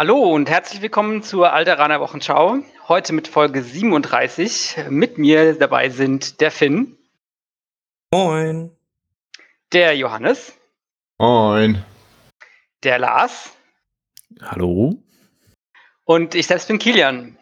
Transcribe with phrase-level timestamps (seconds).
[0.00, 2.60] Hallo und herzlich willkommen zur Alteraner Wochenschau.
[2.88, 4.86] Heute mit Folge 37.
[4.88, 6.96] Mit mir dabei sind der Finn.
[8.10, 8.70] Moin.
[9.74, 10.54] Der Johannes.
[11.18, 11.84] Moin.
[12.82, 13.54] Der Lars.
[14.40, 15.02] Hallo.
[16.06, 17.36] Und ich selbst bin Kilian.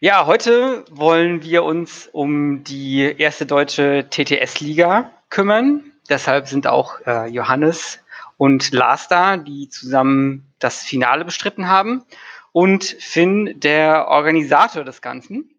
[0.00, 5.92] Ja, heute wollen wir uns um die erste deutsche TTS-Liga kümmern.
[6.08, 8.00] Deshalb sind auch äh, Johannes
[8.36, 12.04] und Lars da, die zusammen das Finale bestritten haben.
[12.52, 15.50] Und Finn, der Organisator des Ganzen.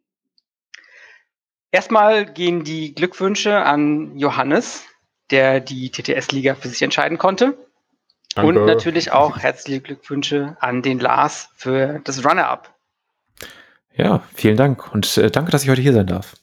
[1.72, 4.86] Erstmal gehen die Glückwünsche an Johannes,
[5.32, 7.58] der die TTS-Liga für sich entscheiden konnte.
[8.36, 8.60] Danke.
[8.60, 12.74] Und natürlich auch herzliche Glückwünsche an den Lars für das Runner-Up.
[13.96, 16.36] Ja, vielen Dank und äh, danke, dass ich heute hier sein darf.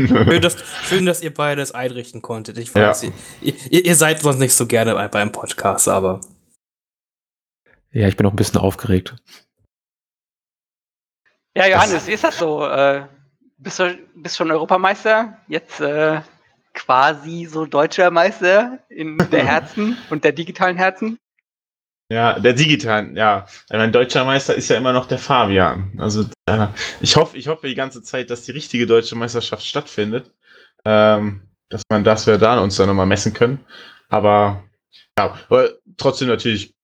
[0.00, 0.56] schön, dass,
[0.88, 2.58] schön, dass ihr beides einrichten konntet.
[2.58, 3.10] Ich weiß, ja.
[3.40, 6.20] ihr, ihr, ihr, seid sonst nicht so gerne bei, beim Podcast, aber.
[7.92, 9.14] Ja, ich bin auch ein bisschen aufgeregt.
[11.54, 12.66] Ja, Johannes, wie ist das so?
[12.66, 13.06] Äh,
[13.58, 15.38] bist du bist schon Europameister?
[15.48, 16.20] Jetzt äh,
[16.72, 21.18] quasi so deutscher Meister in der Herzen und der digitalen Herzen?
[22.08, 23.46] Ja, der digitalen, ja.
[23.70, 25.92] Mein deutscher Meister ist ja immer noch der Fabian.
[25.98, 26.66] Also äh,
[27.00, 30.30] ich hoffe, ich hoffe die ganze Zeit, dass die richtige deutsche Meisterschaft stattfindet.
[30.84, 33.64] Ähm, dass man, dass wir da uns dann nochmal messen können.
[34.08, 34.62] Aber
[35.18, 36.74] ja, aber trotzdem natürlich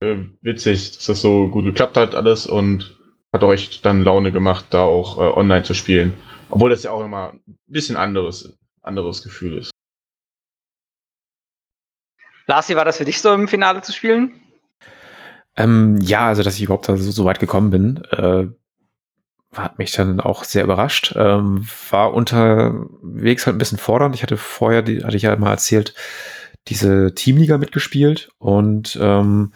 [0.00, 2.96] äh, witzig, dass das so gut geklappt hat alles und
[3.32, 6.14] hat euch dann Laune gemacht, da auch äh, online zu spielen.
[6.50, 9.70] Obwohl das ja auch immer ein bisschen anderes, anderes Gefühl ist.
[12.46, 14.40] Lars, wie war das für dich so im Finale zu spielen?
[15.56, 18.46] Ähm, ja, also dass ich überhaupt so, so weit gekommen bin, äh,
[19.54, 21.14] hat mich dann auch sehr überrascht.
[21.16, 24.14] Ähm, war unterwegs halt ein bisschen fordernd.
[24.14, 25.94] Ich hatte vorher, die, hatte ich ja mal erzählt,
[26.68, 29.52] diese Teamliga mitgespielt und ähm,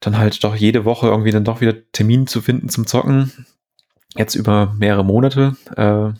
[0.00, 3.32] dann halt doch jede Woche irgendwie dann doch wieder Termin zu finden zum Zocken.
[4.14, 5.56] Jetzt über mehrere Monate.
[5.76, 6.12] Äh,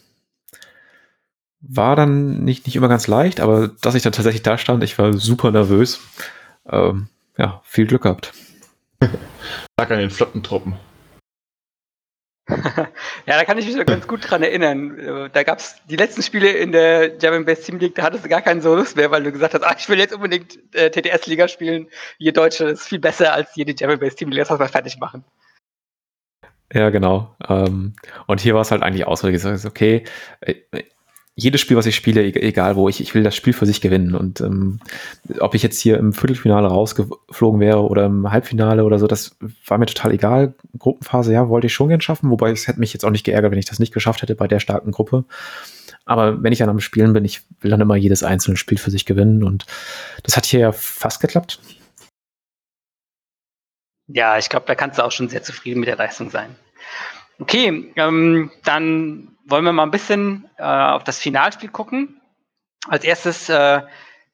[1.66, 4.98] war dann nicht, nicht immer ganz leicht, aber dass ich dann tatsächlich da stand, ich
[4.98, 6.00] war super nervös.
[6.68, 8.32] Ähm, ja, viel Glück gehabt.
[9.78, 10.74] Sag an den Flottentruppen.
[12.46, 12.88] Ja,
[13.26, 15.30] da kann ich mich noch ganz gut dran erinnern.
[15.32, 18.28] Da gab es die letzten Spiele in der German Best Team League, da hattest du
[18.28, 20.90] gar keinen so Lust mehr, weil du gesagt hast, ah, ich will jetzt unbedingt äh,
[20.90, 21.88] TTS-Liga spielen.
[22.18, 24.40] Ihr Deutsche ist viel besser als jede German Best Team League.
[24.40, 25.24] Lass das mal fertig machen.
[26.72, 27.34] Ja, genau.
[27.48, 27.94] Ähm,
[28.26, 30.04] und hier war es halt eigentlich gesagt, okay,
[30.40, 30.54] äh,
[31.36, 34.14] jedes Spiel, was ich spiele, egal wo, ich, ich will das Spiel für sich gewinnen.
[34.14, 34.78] Und ähm,
[35.40, 39.36] ob ich jetzt hier im Viertelfinale rausgeflogen wäre oder im Halbfinale oder so, das
[39.66, 40.54] war mir total egal.
[40.78, 43.50] Gruppenphase, ja, wollte ich schon gern schaffen, wobei es hätte mich jetzt auch nicht geärgert,
[43.50, 45.24] wenn ich das nicht geschafft hätte bei der starken Gruppe.
[46.04, 48.90] Aber wenn ich dann am Spielen bin, ich will dann immer jedes einzelne Spiel für
[48.90, 49.42] sich gewinnen.
[49.42, 49.66] Und
[50.22, 51.58] das hat hier ja fast geklappt.
[54.06, 56.54] Ja, ich glaube, da kannst du auch schon sehr zufrieden mit der Leistung sein.
[57.40, 62.20] Okay, ähm, dann wollen wir mal ein bisschen äh, auf das Finalspiel gucken.
[62.88, 63.82] Als erstes äh,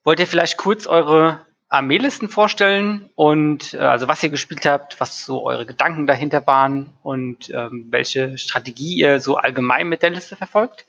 [0.05, 5.25] wollt ihr vielleicht kurz eure Armeelisten vorstellen und äh, also was ihr gespielt habt, was
[5.25, 10.35] so eure Gedanken dahinter waren und ähm, welche Strategie ihr so allgemein mit der Liste
[10.35, 10.85] verfolgt.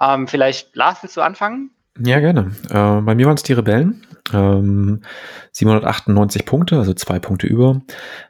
[0.00, 1.70] Ähm, vielleicht Lars, willst du anfangen?
[1.98, 2.52] Ja, gerne.
[2.68, 4.06] Äh, bei mir waren es die Rebellen.
[4.32, 5.02] Ähm,
[5.52, 7.80] 798 Punkte, also zwei Punkte über.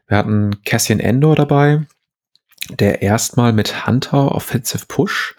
[0.07, 1.83] Wir hatten Cassian Endor dabei,
[2.79, 5.35] der erstmal mit Hunter Offensive Push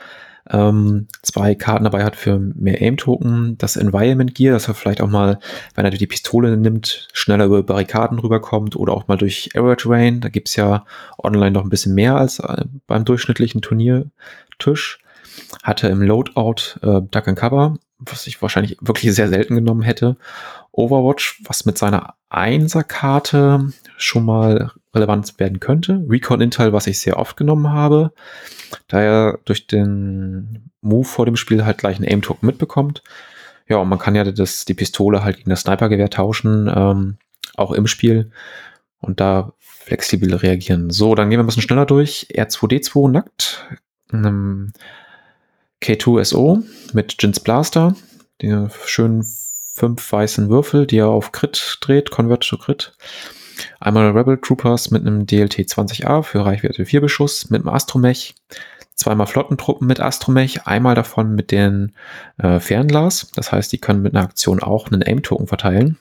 [0.49, 5.09] ähm, zwei Karten dabei hat für mehr Aim-Token, das Environment Gear, dass er vielleicht auch
[5.09, 5.39] mal,
[5.75, 10.21] wenn er die Pistole nimmt, schneller über Barrikaden rüberkommt oder auch mal durch Arrow Terrain.
[10.21, 10.85] Da gibt's ja
[11.21, 14.99] online noch ein bisschen mehr als äh, beim durchschnittlichen Turniertisch.
[15.63, 20.17] Hatte im Loadout äh, Duck and Cover, was ich wahrscheinlich wirklich sehr selten genommen hätte.
[20.71, 26.03] Overwatch, was mit seiner Einser-Karte schon mal relevant werden könnte.
[26.07, 28.11] Recon Intel, was ich sehr oft genommen habe,
[28.87, 33.03] da er durch den Move vor dem Spiel halt gleich einen Aim-Token mitbekommt.
[33.67, 37.17] Ja, und man kann ja das, die Pistole halt gegen das Snipergewehr tauschen, ähm,
[37.55, 38.31] auch im Spiel
[38.99, 40.89] und da flexibel reagieren.
[40.89, 42.27] So, dann gehen wir ein bisschen schneller durch.
[42.33, 43.67] R2D2 nackt.
[44.11, 44.73] Ähm,
[45.81, 46.63] K2SO
[46.93, 47.95] mit Jins Blaster,
[48.41, 49.23] die schönen
[49.79, 52.93] fünf weißen Würfel, die er auf Crit dreht, Convert to Crit.
[53.79, 58.35] Einmal Rebel Troopers mit einem DLT 20A für Reichweite 4 Beschuss, mit einem Astromech,
[58.95, 61.93] zweimal Flottentruppen mit Astromech, einmal davon mit den
[62.37, 65.97] äh, Fernglas, das heißt, die können mit einer Aktion auch einen Aim-Token verteilen.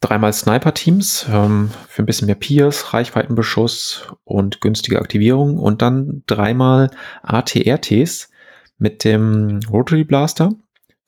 [0.00, 5.58] Dreimal Sniper-Teams ähm, für ein bisschen mehr Pierce, Reichweitenbeschuss und günstige Aktivierung.
[5.58, 6.90] Und dann dreimal
[7.22, 8.30] ATRTs
[8.78, 10.54] mit dem Rotary Blaster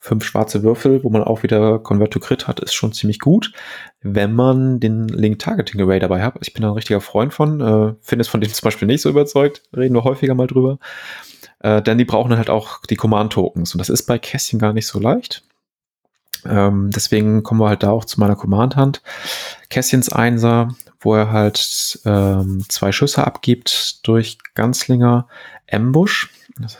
[0.04, 3.52] fünf schwarze Würfel, wo man auch wieder Convert to Crit hat, ist schon ziemlich gut,
[4.00, 6.34] wenn man den Link Targeting Array dabei hat.
[6.40, 9.00] Ich bin da ein richtiger Freund von, äh, finde es von dem zum Beispiel nicht
[9.00, 10.80] so überzeugt, reden wir häufiger mal drüber.
[11.60, 14.72] Äh, denn die brauchen dann halt auch die Command-Tokens und das ist bei Kästchen gar
[14.72, 15.44] nicht so leicht.
[16.44, 19.02] Ähm, deswegen kommen wir halt da auch zu meiner Command-Hand.
[19.70, 25.28] Kässchens Einser, wo er halt ähm, zwei Schüsse abgibt durch Ganzlinger
[25.70, 26.28] Ambush.
[26.58, 26.76] Das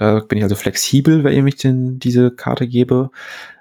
[0.00, 3.10] da bin ich also flexibel, wenn ich den, diese Karte gebe.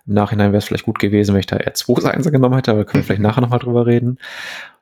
[0.08, 2.72] Im Nachhinein wäre es vielleicht gut gewesen, wenn ich da eher zwei Seinser genommen hätte,
[2.72, 4.20] aber können wir vielleicht nachher nochmal drüber reden.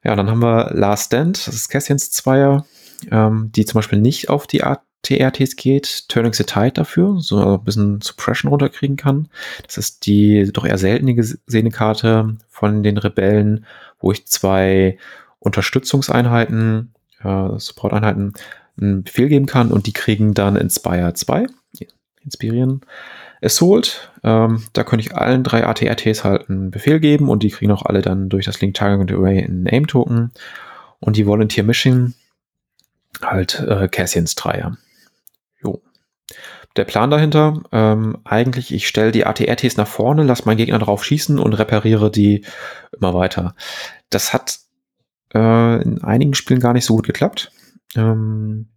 [0.04, 2.68] Ja, dann haben wir Last Stand, das ist Cassians Zweier,
[3.10, 4.62] ähm, die zum Beispiel nicht auf die
[5.02, 9.28] TRTs geht, Turning the Tide dafür, so ein bisschen Suppression runterkriegen kann.
[9.66, 13.66] Das ist die doch eher seltene gesehene Karte von den Rebellen,
[14.00, 15.00] wo ich zwei
[15.40, 16.94] Unterstützungseinheiten,
[17.24, 18.34] äh, Support-Einheiten
[18.80, 21.48] einen Befehl geben kann und die kriegen dann Inspire 2,
[22.24, 22.82] inspirieren,
[23.42, 24.12] Assault.
[24.24, 27.86] Ähm, da könnte ich allen drei ATRTs halt einen Befehl geben und die kriegen auch
[27.86, 30.32] alle dann durch das Link Target Array einen Name-Token.
[31.00, 32.16] Und die Volunteer Mission
[33.22, 34.78] halt äh, Cassians Dreier.
[35.64, 35.82] Jo.
[36.76, 41.04] Der Plan dahinter, ähm, eigentlich, ich stelle die ATRTs nach vorne, lasse meinen Gegner drauf
[41.04, 42.46] schießen und repariere die
[42.92, 43.56] immer weiter.
[44.10, 44.60] Das hat
[45.34, 47.52] äh, in einigen Spielen gar nicht so gut geklappt.
[47.96, 48.70] Ähm,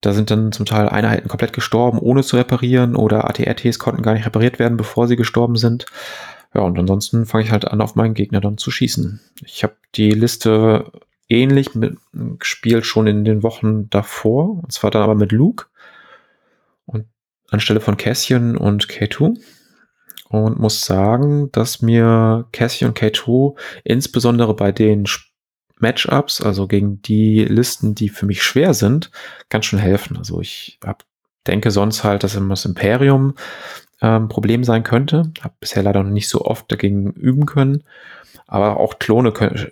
[0.00, 4.14] da sind dann zum Teil Einheiten komplett gestorben, ohne zu reparieren, oder ATRTs konnten gar
[4.14, 5.86] nicht repariert werden, bevor sie gestorben sind.
[6.54, 9.20] Ja, und ansonsten fange ich halt an, auf meinen Gegner dann zu schießen.
[9.44, 10.90] Ich habe die Liste
[11.28, 11.70] ähnlich
[12.38, 15.66] gespielt schon in den Wochen davor, und zwar dann aber mit Luke
[16.84, 17.06] und
[17.50, 19.38] anstelle von Cassian und K2
[20.28, 25.06] und muss sagen, dass mir Cassian und K2 insbesondere bei den
[25.78, 29.10] Matchups, also gegen die Listen, die für mich schwer sind,
[29.48, 30.16] ganz schön helfen.
[30.16, 31.04] Also ich hab,
[31.46, 33.34] denke sonst halt, dass das Imperium
[34.00, 35.32] ähm, Problem sein könnte.
[35.40, 37.84] Habe bisher leider noch nicht so oft dagegen üben können.
[38.46, 39.70] Aber auch Klone können,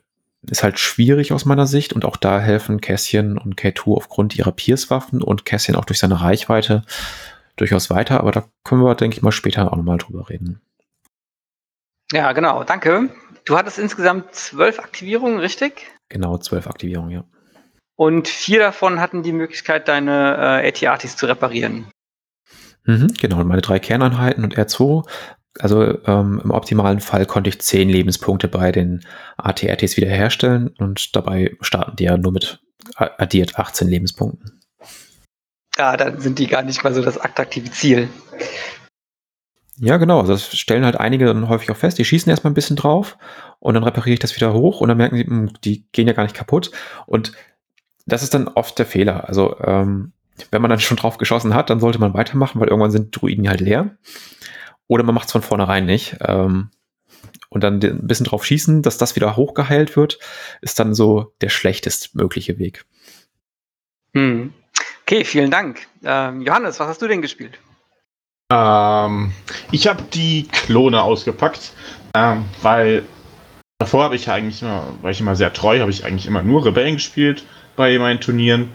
[0.50, 4.52] ist halt schwierig aus meiner Sicht und auch da helfen Cassian und K2 aufgrund ihrer
[4.52, 6.84] Pierce-Waffen und Cassian auch durch seine Reichweite
[7.56, 8.20] durchaus weiter.
[8.20, 10.60] Aber da können wir, denke ich mal, später auch nochmal drüber reden.
[12.12, 12.64] Ja, genau.
[12.64, 13.10] Danke.
[13.44, 15.86] Du hattest insgesamt zwölf Aktivierungen, richtig?
[16.08, 17.24] Genau, zwölf Aktivierungen, ja.
[17.96, 21.86] Und vier davon hatten die Möglichkeit, deine äh, AT-ATs zu reparieren.
[22.84, 25.08] Mhm, genau, meine drei Kerneinheiten und R2.
[25.60, 29.04] Also ähm, im optimalen Fall konnte ich zehn Lebenspunkte bei den
[29.36, 32.60] AT-ATs wiederherstellen und dabei starten die ja nur mit
[32.96, 34.60] addiert 18 Lebenspunkten.
[35.78, 38.08] Ja, dann sind die gar nicht mal so das attraktive Ziel.
[39.78, 40.20] Ja, genau.
[40.20, 41.98] Also das stellen halt einige dann häufig auch fest.
[41.98, 43.18] Die schießen erstmal ein bisschen drauf
[43.58, 46.12] und dann repariere ich das wieder hoch und dann merken sie, hm, die gehen ja
[46.12, 46.70] gar nicht kaputt.
[47.06, 47.32] Und
[48.06, 49.28] das ist dann oft der Fehler.
[49.28, 50.12] Also ähm,
[50.50, 53.48] wenn man dann schon drauf geschossen hat, dann sollte man weitermachen, weil irgendwann sind Druiden
[53.48, 53.96] halt leer.
[54.86, 56.18] Oder man macht es von vornherein nicht.
[56.20, 56.70] Ähm,
[57.48, 60.18] und dann ein bisschen drauf schießen, dass das wieder hochgeheilt wird,
[60.60, 62.84] ist dann so der schlechtest mögliche Weg.
[64.12, 64.52] Hm.
[65.02, 65.86] Okay, vielen Dank.
[66.02, 67.58] Ähm, Johannes, was hast du denn gespielt?
[68.54, 69.32] Ähm,
[69.72, 71.72] ich habe die Klone ausgepackt,
[72.14, 73.02] ähm, weil
[73.78, 76.42] davor habe ich ja eigentlich immer, war ich immer sehr treu, habe ich eigentlich immer
[76.42, 78.70] nur Rebellen gespielt bei meinen Turnieren.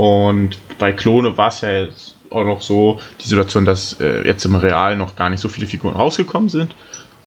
[0.00, 4.44] Und bei Klone war es ja jetzt auch noch so die Situation, dass äh, jetzt
[4.44, 6.74] im Real noch gar nicht so viele Figuren rausgekommen sind.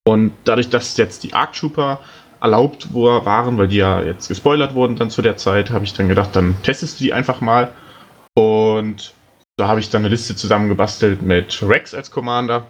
[0.07, 1.99] Und dadurch, dass jetzt die Arc Trooper
[2.41, 6.07] erlaubt waren, weil die ja jetzt gespoilert wurden dann zu der Zeit, habe ich dann
[6.07, 7.73] gedacht, dann testest du die einfach mal.
[8.33, 9.13] Und
[9.59, 12.67] da habe ich dann eine Liste zusammengebastelt mit Rex als Commander.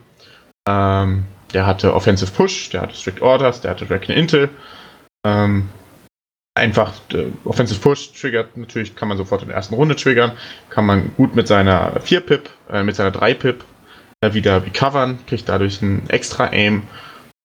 [0.68, 4.50] Ähm, der hatte Offensive Push, der hatte Strict Orders, der hatte Reckon Intel.
[5.24, 5.70] Ähm,
[6.56, 10.32] einfach äh, Offensive Push triggert natürlich, kann man sofort in der ersten Runde triggern,
[10.70, 13.64] kann man gut mit seiner 4-Pip, äh, mit seiner 3-Pip
[14.22, 16.84] äh, wieder recovern, kriegt dadurch ein extra Aim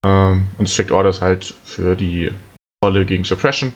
[0.07, 2.33] ähm, und Strict Orders halt für die
[2.83, 3.75] Rolle gegen Suppression.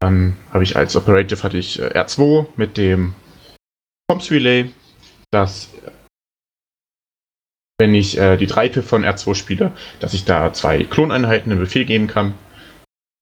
[0.00, 3.14] Dann habe ich als Operative hatte ich äh, R2 mit dem
[4.08, 4.70] Comms Relay,
[5.30, 5.70] dass
[7.78, 11.60] wenn ich äh, die 3 Pip von R2 spiele, dass ich da zwei Kloneinheiten einen
[11.60, 12.34] Befehl geben kann.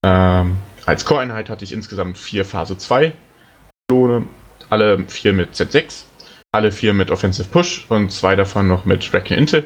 [0.04, 3.12] Ähm, als Core-Einheit hatte ich insgesamt vier Phase 2
[3.88, 4.26] Klone,
[4.70, 6.04] alle vier mit Z6,
[6.52, 9.64] alle vier mit Offensive Push und zwei davon noch mit Reckon Intel.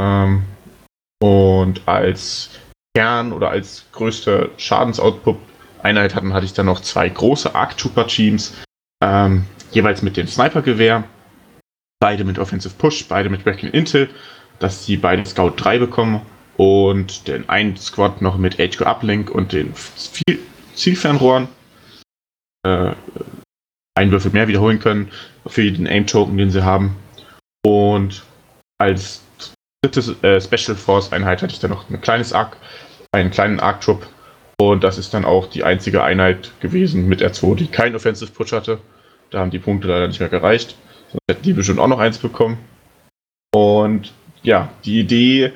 [0.00, 0.42] Ähm,
[1.22, 2.50] und als
[2.94, 8.54] Kern oder als größte Schadensoutput-Einheit hatten, hatte ich dann noch zwei große Arc Trooper Teams,
[9.02, 11.04] ähm, jeweils mit dem Sniper-Gewehr.
[12.02, 14.10] Beide mit Offensive Push, beide mit Wrecking Intel,
[14.58, 16.20] dass die beiden Scout 3 bekommen
[16.56, 19.72] und den einen Squad noch mit HQ Uplink und den
[20.74, 21.46] Zielfernrohren.
[22.66, 22.94] Äh,
[23.94, 25.12] einen Würfel mehr wiederholen können
[25.46, 26.96] für den Aim-Token, den sie haben.
[27.64, 28.24] Und
[28.78, 29.22] als
[29.84, 32.56] dritte äh, Special Force Einheit hatte ich dann noch ein kleines Arc,
[33.12, 34.08] einen kleinen Arc Trupp.
[34.60, 38.50] Und das ist dann auch die einzige Einheit gewesen mit R2, die keinen Offensive Push
[38.50, 38.80] hatte.
[39.30, 40.74] Da haben die Punkte leider nicht mehr gereicht.
[41.12, 42.58] Sonst hätten die bestimmt auch noch eins bekommen.
[43.54, 45.52] Und ja, die Idee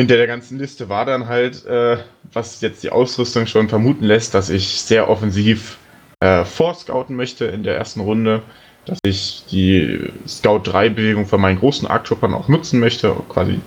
[0.00, 1.98] hinter der ganzen Liste war dann halt, äh,
[2.32, 5.78] was jetzt die Ausrüstung schon vermuten lässt, dass ich sehr offensiv
[6.20, 8.42] äh, vorscouten möchte in der ersten Runde,
[8.84, 13.60] dass ich die Scout 3 Bewegung von meinen großen Arctroopern auch nutzen möchte, quasi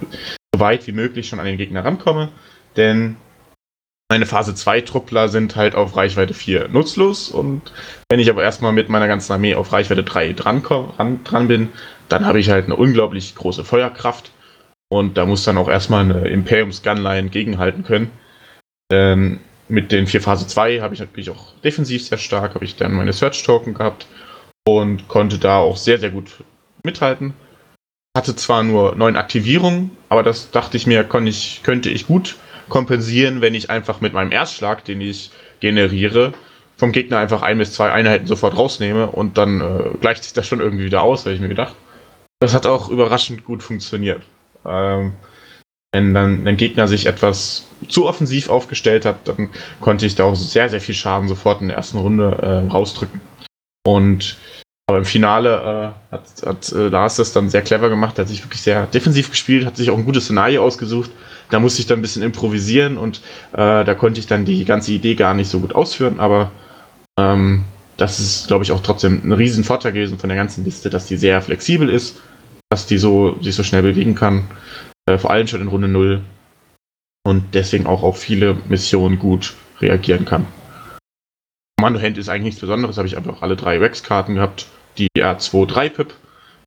[0.54, 2.30] so weit wie möglich schon an den Gegner rankomme,
[2.76, 3.16] denn
[4.10, 7.62] meine Phase 2 Truppler sind halt auf Reichweite 4 nutzlos und
[8.10, 11.70] wenn ich aber erstmal mit meiner ganzen Armee auf Reichweite 3 dran, dran, dran bin,
[12.08, 14.32] dann habe ich halt eine unglaublich große Feuerkraft
[14.90, 18.12] und da muss dann auch erstmal eine Imperiums Gunline gegenhalten können.
[18.92, 22.76] Ähm, mit den vier Phase 2 habe ich natürlich auch defensiv sehr stark, habe ich
[22.76, 24.06] dann meine Search Token gehabt
[24.68, 26.44] und konnte da auch sehr, sehr gut
[26.84, 27.34] mithalten.
[28.16, 32.36] Hatte zwar nur neun Aktivierungen, aber das dachte ich mir, ich, könnte ich gut
[32.70, 36.34] kompensieren, wenn ich einfach mit meinem Erstschlag, den ich generiere,
[36.78, 40.48] vom Gegner einfach ein bis zwei Einheiten sofort rausnehme und dann äh, gleicht sich das
[40.48, 41.76] schon irgendwie wieder aus, habe ich mir gedacht.
[42.40, 44.22] Das hat auch überraschend gut funktioniert.
[44.66, 45.14] Ähm,
[45.94, 50.36] wenn dann ein Gegner sich etwas zu offensiv aufgestellt hat, dann konnte ich da auch
[50.36, 53.22] sehr, sehr viel Schaden sofort in der ersten Runde äh, rausdrücken.
[53.86, 54.38] Und
[54.88, 58.44] aber im Finale äh, hat, hat äh, Lars das dann sehr clever gemacht, hat sich
[58.44, 61.10] wirklich sehr defensiv gespielt, hat sich auch ein gutes Szenario ausgesucht.
[61.50, 63.22] Da musste ich dann ein bisschen improvisieren und
[63.54, 66.52] äh, da konnte ich dann die ganze Idee gar nicht so gut ausführen, aber
[67.20, 67.66] ähm,
[67.98, 71.08] das ist, glaube ich, auch trotzdem ein riesen Vorteil gewesen von der ganzen Liste, dass
[71.08, 72.22] die sehr flexibel ist,
[72.70, 74.48] dass die so, sich so schnell bewegen kann,
[75.06, 76.22] äh, vor allem schon in Runde 0
[77.26, 80.46] und deswegen auch auf viele Missionen gut reagieren kann.
[81.78, 84.68] Kommando Hand ist eigentlich nichts Besonderes, habe ich einfach alle drei Rex-Karten gehabt.
[84.98, 86.14] Die R2 3 Pip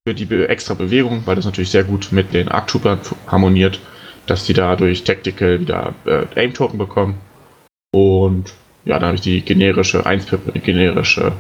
[0.06, 3.80] für die extra Bewegung, weil das natürlich sehr gut mit den Arc Troopern harmoniert,
[4.30, 7.20] dass die dadurch Tactical wieder äh, Aim Token bekommen.
[7.92, 8.54] Und
[8.84, 11.32] ja, dann habe ich die generische 1 Pip und die generische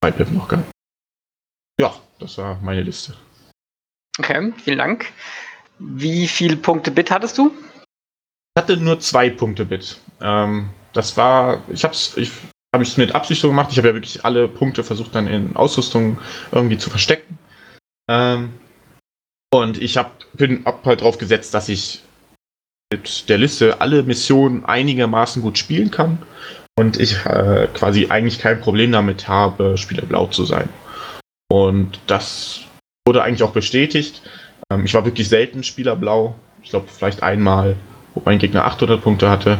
[0.00, 0.70] 2 Pip noch gehabt.
[1.80, 3.14] Ja, das war meine Liste.
[4.18, 5.12] Okay, vielen Dank.
[5.78, 7.52] Wie viele Punkte Bit hattest du?
[8.56, 9.98] Ich hatte nur zwei Punkte Bit.
[10.20, 12.30] Ähm, das war, ich habe es ich
[12.72, 13.70] habe ich es mit Absicht so gemacht.
[13.72, 16.18] Ich habe ja wirklich alle Punkte versucht dann in Ausrüstung
[16.52, 17.38] irgendwie zu verstecken.
[18.08, 18.52] Ähm,
[19.52, 22.03] und ich habe bin hab halt drauf gesetzt, dass ich
[22.92, 26.18] mit der Liste alle Missionen einigermaßen gut spielen kann
[26.78, 30.68] und ich äh, quasi eigentlich kein Problem damit habe, Spieler blau zu sein.
[31.50, 32.60] Und das
[33.06, 34.22] wurde eigentlich auch bestätigt.
[34.70, 36.34] Ähm, ich war wirklich selten Spieler blau.
[36.62, 37.76] Ich glaube vielleicht einmal,
[38.14, 39.58] wo mein Gegner 800 Punkte hatte.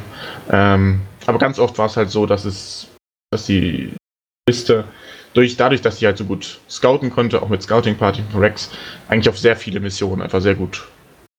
[0.50, 2.88] Ähm, aber ganz oft war es halt so, dass es
[3.34, 3.92] dass die
[4.48, 4.84] Liste
[5.32, 8.70] durch, dadurch, dass sie halt so gut scouten konnte, auch mit Scouting Party von Rex,
[9.08, 10.86] eigentlich auf sehr viele Missionen einfach sehr gut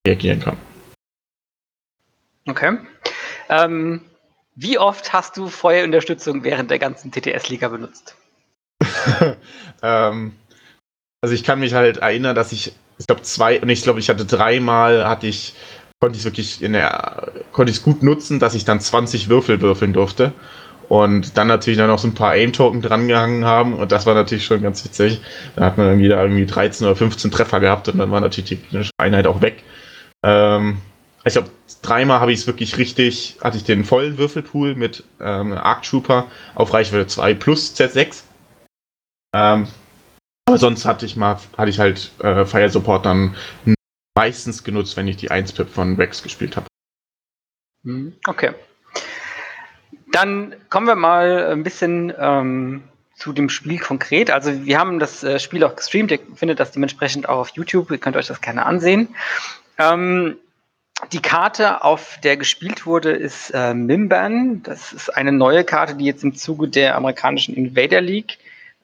[0.06, 0.58] reagieren kann.
[2.46, 2.78] Okay.
[3.48, 4.00] Ähm,
[4.54, 8.16] wie oft hast du Feuerunterstützung während der ganzen TTS-Liga benutzt?
[9.82, 10.32] ähm,
[11.20, 14.08] also ich kann mich halt erinnern, dass ich, ich glaube zwei, und ich glaube, ich
[14.08, 15.54] hatte dreimal, hatte ich,
[16.00, 19.60] konnte ich wirklich in der, konnte ich es gut nutzen, dass ich dann 20 Würfel
[19.60, 20.32] würfeln durfte.
[20.88, 23.74] Und dann natürlich dann noch so ein paar Aim-Token drangehangen haben.
[23.74, 25.20] Und das war natürlich schon ganz witzig.
[25.56, 28.60] Da hat man irgendwie da irgendwie 13 oder 15 Treffer gehabt und dann war natürlich
[28.60, 29.64] die Einheit auch weg.
[30.24, 30.78] Ähm,
[31.26, 31.50] ich glaube,
[31.82, 36.26] dreimal habe ich es wirklich richtig, hatte ich den vollen Würfelpool mit ähm, Arc Trooper
[36.54, 38.22] auf Reichweite 2 plus Z6.
[39.34, 39.66] Ähm,
[40.48, 43.36] aber sonst hatte ich mal, hatte ich halt äh, Fire Support dann
[44.16, 46.66] meistens genutzt, wenn ich die 1-Pip von Rex gespielt habe.
[47.82, 48.52] Hm, okay.
[50.12, 52.84] Dann kommen wir mal ein bisschen ähm,
[53.16, 54.30] zu dem Spiel konkret.
[54.30, 57.90] Also wir haben das äh, Spiel auch gestreamt, ihr findet das dementsprechend auch auf YouTube,
[57.90, 59.14] ihr könnt euch das gerne ansehen.
[59.78, 60.36] Ähm,
[61.12, 64.62] die Karte, auf der gespielt wurde, ist äh, Mimban.
[64.62, 68.38] Das ist eine neue Karte, die jetzt im Zuge der amerikanischen Invader League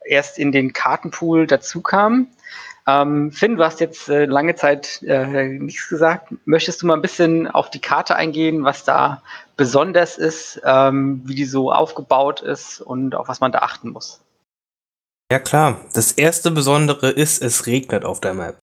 [0.05, 2.29] erst in den Kartenpool dazu kam.
[2.87, 6.35] Ähm, Finn, du hast jetzt äh, lange Zeit äh, nichts gesagt.
[6.45, 9.23] Möchtest du mal ein bisschen auf die Karte eingehen, was da
[9.57, 14.21] besonders ist, ähm, wie die so aufgebaut ist und auf was man da achten muss?
[15.31, 18.59] Ja klar, das erste Besondere ist, es regnet auf der Map.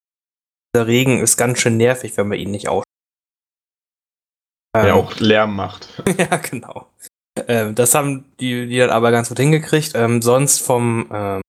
[0.75, 2.88] Der Regen ist ganz schön nervig, wenn man ihn nicht ausschaut.
[4.75, 5.89] Der ähm, auch Lärm macht.
[6.17, 6.87] ja, genau.
[7.47, 9.93] Ähm, das haben die, die dann aber ganz gut hingekriegt.
[9.95, 11.41] Ähm, sonst vom ähm,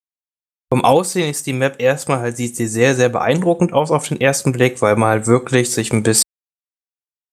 [0.73, 4.21] vom Aussehen ist die Map erstmal halt, sieht sie sehr, sehr beeindruckend aus auf den
[4.21, 6.23] ersten Blick, weil man halt wirklich sich ein bisschen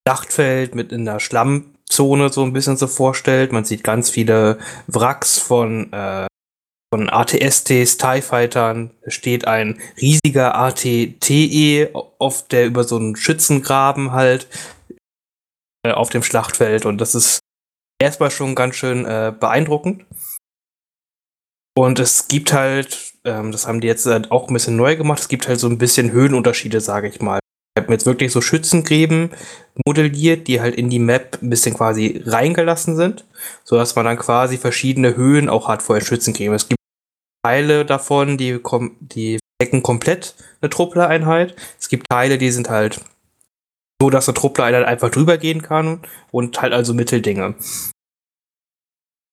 [0.08, 3.52] Dachtfeld mit in der Schlammzone so ein bisschen so vorstellt.
[3.52, 6.26] Man sieht ganz viele Wracks von äh,
[6.92, 14.48] von ATSTs, TIE Fightern steht ein riesiger ATTE auf der über so einen Schützengraben halt
[15.88, 17.40] äh, auf dem Schlachtfeld und das ist
[18.00, 20.06] erstmal schon ganz schön äh, beeindruckend.
[21.78, 25.20] Und es gibt halt, ähm, das haben die jetzt halt auch ein bisschen neu gemacht,
[25.20, 27.40] es gibt halt so ein bisschen Höhenunterschiede, sage ich mal.
[27.76, 29.30] Ich habe mir jetzt wirklich so Schützengräben
[29.86, 33.26] modelliert, die halt in die Map ein bisschen quasi reingelassen sind,
[33.64, 36.56] sodass man dann quasi verschiedene Höhen auch hat vor den Schützengräben.
[36.56, 36.82] Es gibt
[37.46, 38.60] Teile davon, die,
[39.00, 41.56] die decken komplett eine Truppler-Einheit.
[41.80, 43.00] Es gibt Teile, die sind halt
[44.02, 46.02] so, dass eine Truppler-Einheit einfach drüber gehen kann
[46.32, 47.56] und halt also Mitteldinge.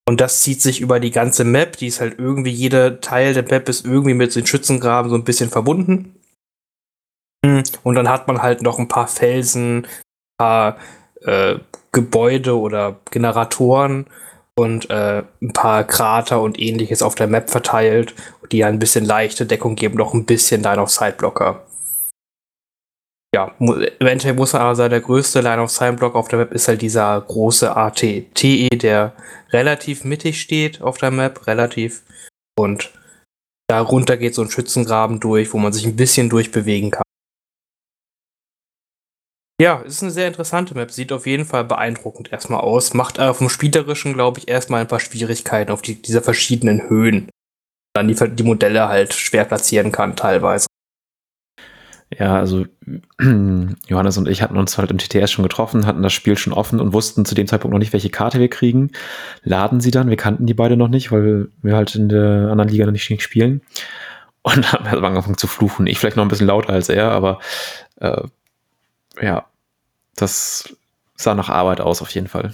[0.06, 1.76] Und das zieht sich über die ganze Map.
[1.78, 5.24] Die ist halt irgendwie, jeder Teil der Map ist irgendwie mit den Schützengraben so ein
[5.24, 6.20] bisschen verbunden.
[7.82, 9.88] Und dann hat man halt noch ein paar Felsen, ein
[10.38, 10.76] paar
[11.22, 11.56] äh,
[11.92, 14.06] Gebäude oder Generatoren
[14.56, 18.14] und äh, ein paar Krater und ähnliches auf der Map verteilt,
[18.50, 21.66] die ja ein bisschen leichte Deckung geben, noch ein bisschen Line of Sight Blocker.
[23.34, 26.52] Ja, eventuell muss man aber sagen, der größte Line of Sight Block auf der Map
[26.52, 29.12] ist halt dieser große AT-TE, der
[29.50, 32.04] relativ mittig steht auf der Map, relativ.
[32.56, 32.92] Und
[33.68, 37.02] darunter geht so ein Schützengraben durch, wo man sich ein bisschen durchbewegen kann.
[39.60, 40.92] Ja, ist eine sehr interessante Map.
[40.92, 42.94] Sieht auf jeden Fall beeindruckend erstmal aus.
[42.94, 47.28] Macht aber vom Spielerischen, glaube ich, erstmal ein paar Schwierigkeiten auf die, dieser verschiedenen Höhen.
[47.96, 50.66] Dann die, die Modelle halt schwer platzieren kann, teilweise.
[52.18, 52.66] Ja, also
[53.86, 56.80] Johannes und ich hatten uns halt im TTS schon getroffen, hatten das Spiel schon offen
[56.80, 58.90] und wussten zu dem Zeitpunkt noch nicht, welche Karte wir kriegen.
[59.42, 62.68] Laden sie dann, wir kannten die beide noch nicht, weil wir halt in der anderen
[62.68, 63.62] Liga noch nicht spielen.
[64.42, 65.86] Und haben halt angefangen zu fluchen.
[65.86, 67.40] Ich vielleicht noch ein bisschen lauter als er, aber
[68.00, 68.22] äh,
[69.20, 69.46] ja,
[70.16, 70.76] das
[71.16, 72.52] sah nach Arbeit aus auf jeden Fall.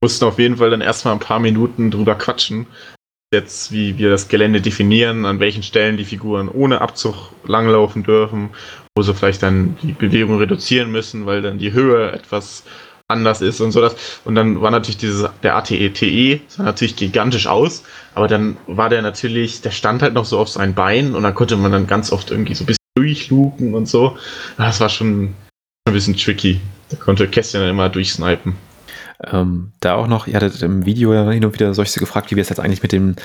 [0.00, 2.66] Mussten auf jeden Fall dann erstmal ein paar Minuten drüber quatschen,
[3.32, 8.50] jetzt wie wir das Gelände definieren, an welchen Stellen die Figuren ohne Abzug langlaufen dürfen,
[8.94, 12.64] wo sie vielleicht dann die Bewegung reduzieren müssen, weil dann die Höhe etwas
[13.08, 13.94] anders ist und so das.
[14.24, 18.88] Und dann war natürlich dieses, der ATE-TE, e, sah natürlich gigantisch aus, aber dann war
[18.88, 21.86] der natürlich, der stand halt noch so auf seinen Beinen und dann konnte man dann
[21.86, 24.16] ganz oft irgendwie so ein bisschen durchluken und so.
[24.56, 25.34] Das war schon
[25.86, 26.60] ein bisschen tricky.
[26.90, 28.54] Da konnte Kästchen dann immer durchsnipen.
[29.24, 32.36] Ähm, da auch noch, ihr hattet im Video ja hin und wieder solche gefragt, wie
[32.36, 33.16] wir es jetzt eigentlich mit den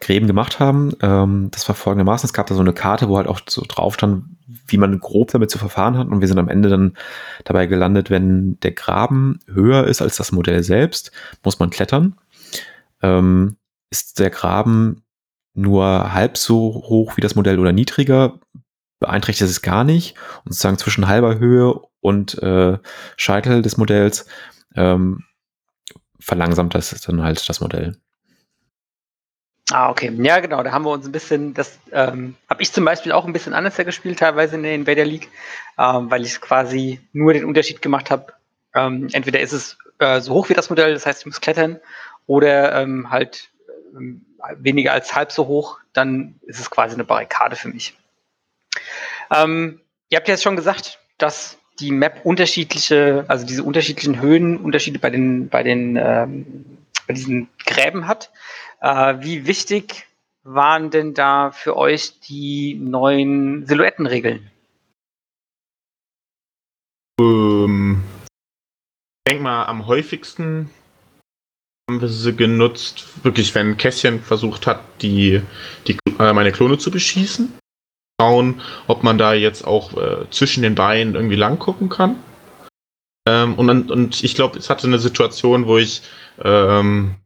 [0.00, 0.92] Gräben gemacht haben.
[1.00, 3.94] Ähm, das war folgendermaßen, es gab da so eine Karte, wo halt auch so drauf
[3.94, 4.24] stand,
[4.66, 6.96] wie man grob damit zu verfahren hat und wir sind am Ende dann
[7.44, 11.10] dabei gelandet, wenn der Graben höher ist als das Modell selbst,
[11.42, 12.16] muss man klettern.
[13.02, 13.56] Ähm,
[13.90, 15.02] ist der Graben
[15.54, 18.38] nur halb so hoch wie das Modell oder niedriger,
[19.00, 20.16] beeinträchtigt es gar nicht.
[20.44, 22.78] Und sozusagen zwischen halber Höhe und äh,
[23.16, 24.26] Scheitel des Modells
[24.74, 25.24] ähm,
[26.26, 27.96] verlangsamt das dann halt das Modell.
[29.70, 30.12] Ah, okay.
[30.22, 30.62] Ja, genau.
[30.62, 33.54] Da haben wir uns ein bisschen, das ähm, habe ich zum Beispiel auch ein bisschen
[33.54, 35.28] anders gespielt, teilweise in der Invader League,
[35.78, 38.32] ähm, weil ich quasi nur den Unterschied gemacht habe.
[38.74, 41.80] Ähm, entweder ist es äh, so hoch wie das Modell, das heißt, ich muss klettern,
[42.26, 43.50] oder ähm, halt
[43.96, 47.96] ähm, weniger als halb so hoch, dann ist es quasi eine Barrikade für mich.
[49.30, 54.98] Ähm, ihr habt ja jetzt schon gesagt, dass die Map unterschiedliche, also diese unterschiedlichen Höhenunterschiede
[54.98, 58.30] bei den, bei den, ähm, bei diesen Gräben hat.
[58.80, 60.06] Äh, wie wichtig
[60.42, 64.50] waren denn da für euch die neuen Silhouettenregeln?
[67.20, 70.70] Ähm, ich denke mal, am häufigsten
[71.88, 75.42] haben wir sie genutzt, wirklich, wenn Kässchen versucht hat, die,
[75.86, 77.52] die äh, meine Klone zu beschießen
[78.20, 82.16] schauen, ob man da jetzt auch äh, zwischen den Beinen irgendwie lang gucken kann.
[83.28, 86.02] Ähm, und, und ich glaube, es hatte eine Situation, wo ich
[86.42, 87.16] ähm,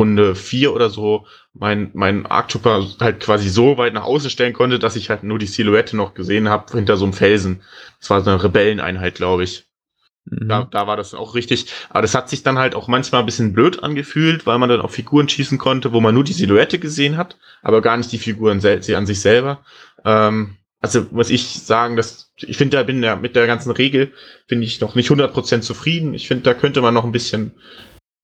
[0.00, 4.78] Runde 4 oder so mein, mein Arctrooper halt quasi so weit nach außen stellen konnte,
[4.78, 7.62] dass ich halt nur die Silhouette noch gesehen habe hinter so einem Felsen.
[8.00, 9.65] Das war so eine Rebelleneinheit, glaube ich.
[10.26, 10.48] Mhm.
[10.48, 11.66] Da, da war das auch richtig.
[11.90, 14.80] Aber das hat sich dann halt auch manchmal ein bisschen blöd angefühlt, weil man dann
[14.80, 18.18] auf Figuren schießen konnte, wo man nur die Silhouette gesehen hat, aber gar nicht die
[18.18, 19.60] Figuren sie an sich selber.
[20.04, 24.12] Ähm, also muss ich sagen, dass ich finde, da bin ja mit der ganzen Regel
[24.46, 26.14] finde ich noch nicht 100% zufrieden.
[26.14, 27.52] Ich finde, da könnte man noch ein bisschen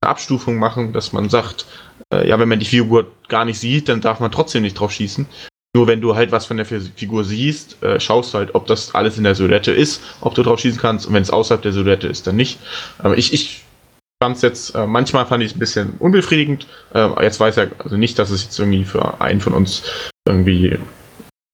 [0.00, 1.66] Abstufung machen, dass man sagt,
[2.12, 4.92] äh, ja, wenn man die Figur gar nicht sieht, dann darf man trotzdem nicht drauf
[4.92, 5.26] schießen.
[5.74, 8.94] Nur wenn du halt was von der Figur siehst, äh, schaust du halt, ob das
[8.94, 11.72] alles in der Silhouette ist, ob du drauf schießen kannst und wenn es außerhalb der
[11.72, 12.58] Silhouette ist, dann nicht.
[12.98, 13.64] Aber ich, ich
[14.22, 16.66] fand es jetzt, äh, manchmal fand ich es ein bisschen unbefriedigend.
[16.92, 19.82] Äh, jetzt weiß er also nicht, dass es jetzt irgendwie für einen von uns
[20.28, 20.78] irgendwie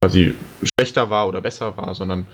[0.02, 2.26] quasi schlechter war oder besser war, sondern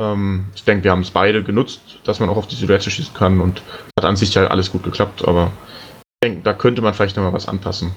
[0.00, 3.14] ähm, ich denke, wir haben es beide genutzt, dass man auch auf die Silhouette schießen
[3.14, 3.62] kann und
[3.98, 5.50] hat an sich ja alles gut geklappt, aber
[5.96, 7.94] ich denke, da könnte man vielleicht nochmal was anpassen.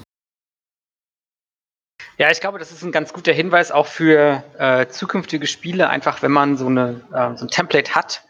[2.18, 6.22] Ja, ich glaube, das ist ein ganz guter Hinweis auch für äh, zukünftige Spiele, einfach
[6.22, 8.22] wenn man so, eine, äh, so ein Template hat,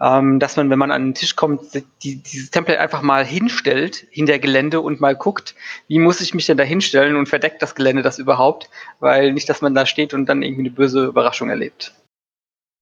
[0.00, 4.06] ähm, dass man, wenn man an den Tisch kommt, die, dieses Template einfach mal hinstellt,
[4.10, 5.56] hinter Gelände und mal guckt,
[5.88, 8.70] wie muss ich mich denn da hinstellen und verdeckt das Gelände das überhaupt,
[9.00, 11.92] weil nicht, dass man da steht und dann irgendwie eine böse Überraschung erlebt.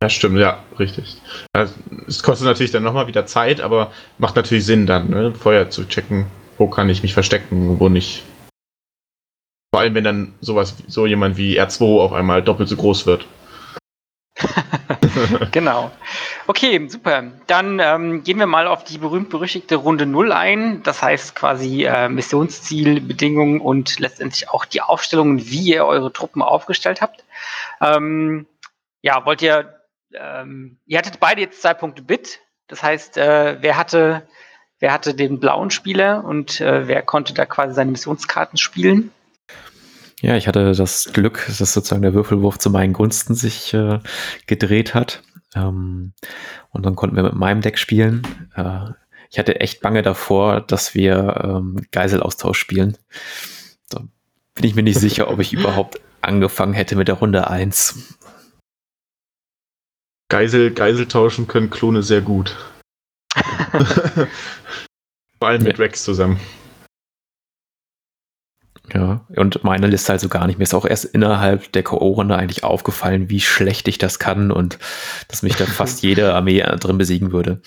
[0.03, 1.23] Ja, stimmt, ja, richtig.
[1.53, 1.75] Also,
[2.09, 5.33] es kostet natürlich dann nochmal wieder Zeit, aber macht natürlich Sinn dann, ne?
[5.33, 6.27] vorher zu checken,
[6.59, 8.25] wo kann ich mich verstecken, wo nicht.
[9.75, 13.27] Vor allem, wenn dann sowas, so jemand wie R2 auf einmal doppelt so groß wird.
[15.51, 15.91] genau.
[16.47, 17.25] Okay, super.
[17.47, 20.83] Dann ähm, gehen wir mal auf die berühmt-berüchtigte Runde 0 ein.
[20.83, 26.43] Das heißt quasi äh, Missionsziel, Bedingungen und letztendlich auch die Aufstellungen, wie ihr eure Truppen
[26.43, 27.25] aufgestellt habt.
[27.81, 28.47] Ähm,
[29.01, 29.81] ja, wollt ihr,
[30.13, 32.41] ähm, ihr hattet beide jetzt zwei Punkte Bit.
[32.69, 34.29] Das heißt, äh, wer hatte,
[34.81, 39.13] wer hatte den blauen Spieler und äh, wer konnte da quasi seine Missionskarten spielen?
[40.23, 43.99] Ja, ich hatte das Glück, dass sozusagen der Würfelwurf zu meinen Gunsten sich äh,
[44.47, 45.25] gedreht hat.
[45.57, 46.13] Ähm,
[46.71, 48.23] und dann konnten wir mit meinem Deck spielen.
[48.55, 48.91] Äh,
[49.31, 52.97] ich hatte echt Bange davor, dass wir ähm, Geiselaustausch spielen.
[53.91, 54.05] Da
[54.55, 58.17] bin ich mir nicht sicher, ob ich überhaupt angefangen hätte mit der Runde 1.
[60.31, 62.57] Geisel, Geisel tauschen können Klone sehr gut.
[65.41, 66.39] Vor allem mit Rex zusammen.
[68.93, 70.59] Ja, und meine Liste also gar nicht.
[70.59, 74.79] Mir ist auch erst innerhalb der K.O.-Runde eigentlich aufgefallen, wie schlecht ich das kann und
[75.29, 77.61] dass mich da fast jede Armee drin besiegen würde.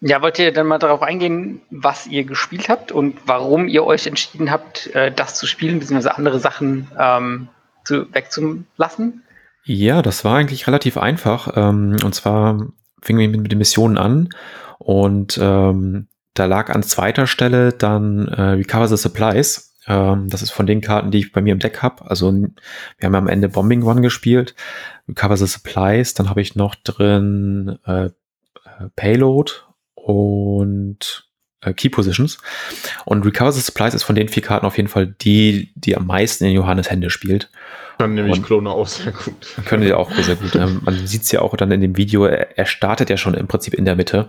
[0.00, 4.06] Ja, wollt ihr dann mal darauf eingehen, was ihr gespielt habt und warum ihr euch
[4.06, 7.48] entschieden habt, äh, das zu spielen, beziehungsweise andere Sachen ähm,
[7.84, 9.22] zu, wegzulassen?
[9.64, 11.56] Ja, das war eigentlich relativ einfach.
[11.56, 12.66] Ähm, und zwar
[13.00, 14.28] fingen wir mit den Missionen an
[14.78, 19.74] und ähm, da lag an zweiter Stelle dann äh, Recover the Supplies.
[19.86, 22.08] Ähm, das ist von den Karten, die ich bei mir im Deck habe.
[22.10, 24.54] Also wir haben am Ende Bombing One gespielt.
[25.08, 26.14] Recover the Supplies.
[26.14, 28.10] Dann habe ich noch drin äh, äh
[28.96, 29.52] Payload
[29.94, 31.28] und
[31.72, 32.38] Key Positions.
[33.04, 36.06] Und Recover the Supplies ist von den vier Karten auf jeden Fall die, die am
[36.06, 37.50] meisten in Johannes Hände spielt.
[37.98, 39.34] Kann nämlich und Klone auch sehr gut.
[39.66, 40.54] Können die auch sehr gut.
[40.56, 43.46] Ähm, man sieht es ja auch dann in dem Video, er startet ja schon im
[43.46, 44.28] Prinzip in der Mitte.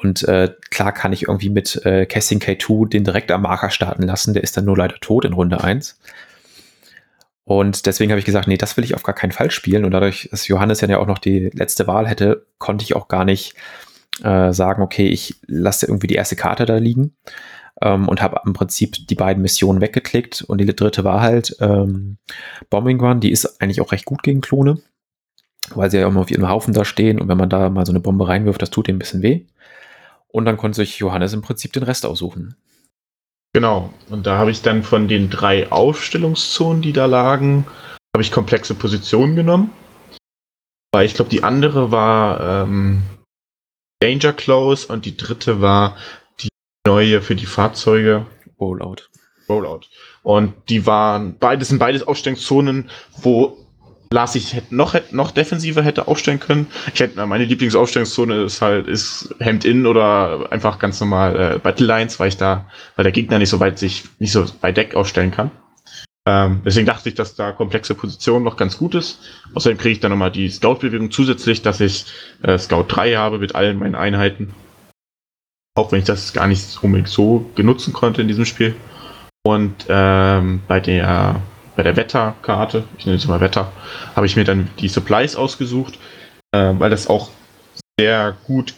[0.00, 4.02] Und äh, klar kann ich irgendwie mit äh, Casting K2 den direkt am Marker starten
[4.02, 4.34] lassen.
[4.34, 5.98] Der ist dann nur leider tot in Runde 1.
[7.44, 9.84] Und deswegen habe ich gesagt, nee, das will ich auf gar keinen Fall spielen.
[9.84, 13.24] Und dadurch, dass Johannes ja auch noch die letzte Wahl hätte, konnte ich auch gar
[13.24, 13.54] nicht
[14.22, 17.16] äh, sagen, okay, ich lasse irgendwie die erste Karte da liegen
[17.80, 20.42] ähm, und habe im Prinzip die beiden Missionen weggeklickt.
[20.42, 22.18] Und die dritte war halt ähm,
[22.70, 24.80] Bombing Run, die ist eigentlich auch recht gut gegen Klone,
[25.74, 27.92] weil sie ja immer auf ihrem Haufen da stehen und wenn man da mal so
[27.92, 29.46] eine Bombe reinwirft, das tut dem ein bisschen weh.
[30.28, 32.56] Und dann konnte sich Johannes im Prinzip den Rest aussuchen.
[33.54, 37.66] Genau, und da habe ich dann von den drei Aufstellungszonen, die da lagen,
[38.14, 39.70] habe ich komplexe Positionen genommen.
[40.90, 43.02] Weil ich glaube, die andere war ähm,
[44.02, 45.96] Danger Close und die dritte war
[46.84, 48.26] neue für die Fahrzeuge.
[48.58, 48.96] Rollout.
[49.48, 49.82] Rollout.
[50.24, 53.56] Und die waren, beides sind beides Aufstellungszonen, wo
[54.10, 56.66] Lars sich hätte noch, noch defensiver hätte aufstellen können.
[56.92, 61.86] Ich hätte, meine Lieblingsaufstellungszone ist halt, ist Hemd in oder einfach ganz normal äh, Battle
[61.86, 64.96] Lines, weil ich da, weil der Gegner nicht so weit sich, nicht so bei Deck
[64.96, 65.52] aufstellen kann.
[66.26, 69.20] Ähm, deswegen dachte ich, dass da komplexe Position noch ganz gut ist.
[69.54, 72.06] Außerdem kriege ich dann nochmal die Scout-Bewegung zusätzlich, dass ich
[72.42, 74.54] äh, Scout 3 habe mit allen meinen Einheiten.
[75.74, 78.76] Auch wenn ich das gar nicht so genutzen konnte in diesem Spiel.
[79.44, 81.40] Und ähm, bei der
[81.76, 83.72] bei der Wetterkarte, ich nenne es mal Wetter,
[84.14, 85.98] habe ich mir dann die Supplies ausgesucht,
[86.52, 87.30] äh, weil das auch
[87.98, 88.74] sehr gut,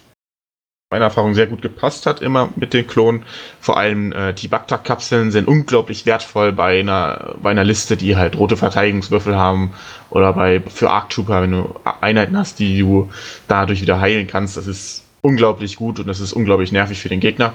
[0.94, 3.24] meiner Erfahrung sehr gut gepasst hat immer mit den Klonen.
[3.58, 8.38] Vor allem äh, die Bacta-Kapseln sind unglaublich wertvoll bei einer, bei einer Liste, die halt
[8.38, 9.72] rote Verteidigungswürfel haben
[10.10, 13.10] oder bei für Arc Trooper, wenn du Einheiten hast, die du
[13.48, 14.56] dadurch wieder heilen kannst.
[14.56, 17.54] Das ist unglaublich gut und das ist unglaublich nervig für den Gegner.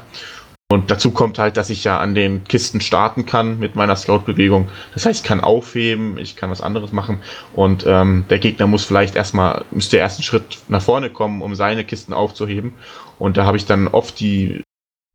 [0.72, 4.68] Und dazu kommt halt, dass ich ja an den Kisten starten kann mit meiner Scout-Bewegung.
[4.94, 7.22] Das heißt, ich kann aufheben, ich kann was anderes machen
[7.56, 11.56] und ähm, der Gegner muss vielleicht erstmal, müsste erst einen Schritt nach vorne kommen, um
[11.56, 12.74] seine Kisten aufzuheben.
[13.20, 14.64] Und da habe ich dann oft die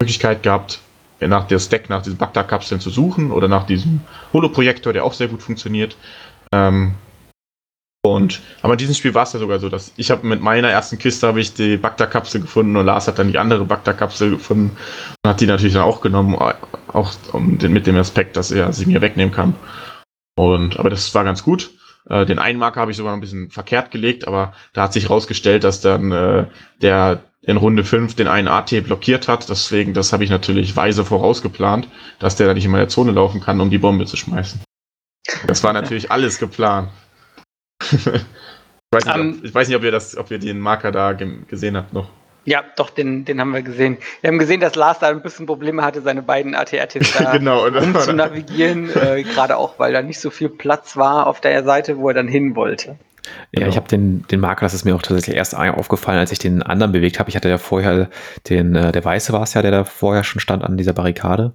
[0.00, 0.80] Möglichkeit gehabt,
[1.20, 4.00] nach der Stack, nach diesen Bagdad-Kapseln zu suchen oder nach diesem
[4.32, 5.96] Holo-Projektor, der auch sehr gut funktioniert.
[6.52, 6.94] Ähm,
[8.04, 10.68] und aber in diesem Spiel war es ja sogar so, dass ich habe mit meiner
[10.68, 14.76] ersten Kiste habe ich die Bagda-Kapsel gefunden und Lars hat dann die andere Bagda-Kapsel gefunden
[15.24, 18.74] und hat die natürlich dann auch genommen, auch um den, mit dem Aspekt, dass er
[18.74, 19.54] sie mir wegnehmen kann.
[20.36, 21.70] Und aber das war ganz gut.
[22.06, 24.92] Äh, den einen Marker habe ich sogar noch ein bisschen verkehrt gelegt, aber da hat
[24.92, 26.46] sich herausgestellt, dass dann äh,
[26.82, 29.48] der in Runde 5 den einen AT blockiert hat.
[29.48, 33.40] Deswegen, das habe ich natürlich weise vorausgeplant, dass der da nicht in meine Zone laufen
[33.40, 34.60] kann, um die Bombe zu schmeißen.
[35.46, 36.90] Das war natürlich alles geplant.
[37.90, 38.06] ich,
[38.90, 41.12] weiß nicht, Ähm, ob, ich weiß nicht, ob ihr das, ob ihr den Marker da
[41.12, 42.08] ge gesehen habt noch.
[42.46, 43.96] Ja, doch, den, den haben wir gesehen.
[44.20, 47.66] Wir haben gesehen, dass Lars da ein bisschen Probleme hatte, seine beiden ATRTs da genau,
[47.66, 51.64] um zu navigieren, äh, gerade auch, weil da nicht so viel Platz war auf der
[51.64, 52.98] Seite, wo er dann hin wollte.
[53.52, 53.68] Ja, Genau.
[53.68, 56.62] ich habe den, den Marker, das ist mir auch tatsächlich erst aufgefallen, als ich den
[56.62, 57.30] anderen bewegt habe.
[57.30, 58.08] Ich hatte ja vorher
[58.48, 61.52] den, äh, der Weiße war es ja, der da vorher schon stand an dieser Barrikade.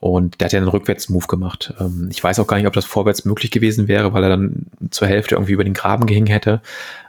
[0.00, 1.74] Und der hat ja einen Rückwärts-Move gemacht.
[1.78, 4.66] Ähm, ich weiß auch gar nicht, ob das vorwärts möglich gewesen wäre, weil er dann
[4.90, 6.62] zur Hälfte irgendwie über den Graben gehingen hätte.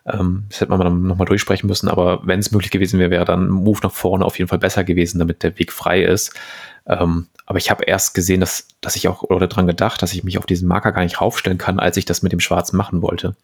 [0.06, 3.24] Ähm, das hätte man dann nochmal durchsprechen müssen, aber wenn es möglich gewesen wäre, wäre
[3.24, 6.34] dann ein Move nach vorne auf jeden Fall besser gewesen, damit der Weg frei ist.
[6.86, 10.26] Ähm, aber ich habe erst gesehen, dass, dass ich auch oder dran gedacht, dass ich
[10.26, 13.02] mich auf diesen Marker gar nicht raufstellen kann, als ich das mit dem Schwarzen machen
[13.02, 13.36] wollte.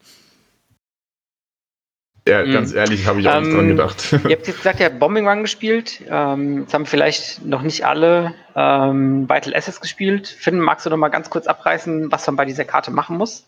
[2.28, 2.52] Ja, Mhm.
[2.52, 4.12] ganz ehrlich, habe ich auch nicht Ähm, dran gedacht.
[4.12, 6.02] Ihr habt jetzt gesagt, ihr habt Bombing Run gespielt.
[6.08, 10.28] Ähm, jetzt haben vielleicht noch nicht alle ähm, Vital Assets gespielt.
[10.28, 13.44] Finn, magst du noch mal ganz kurz abreißen, was man bei dieser Karte machen muss?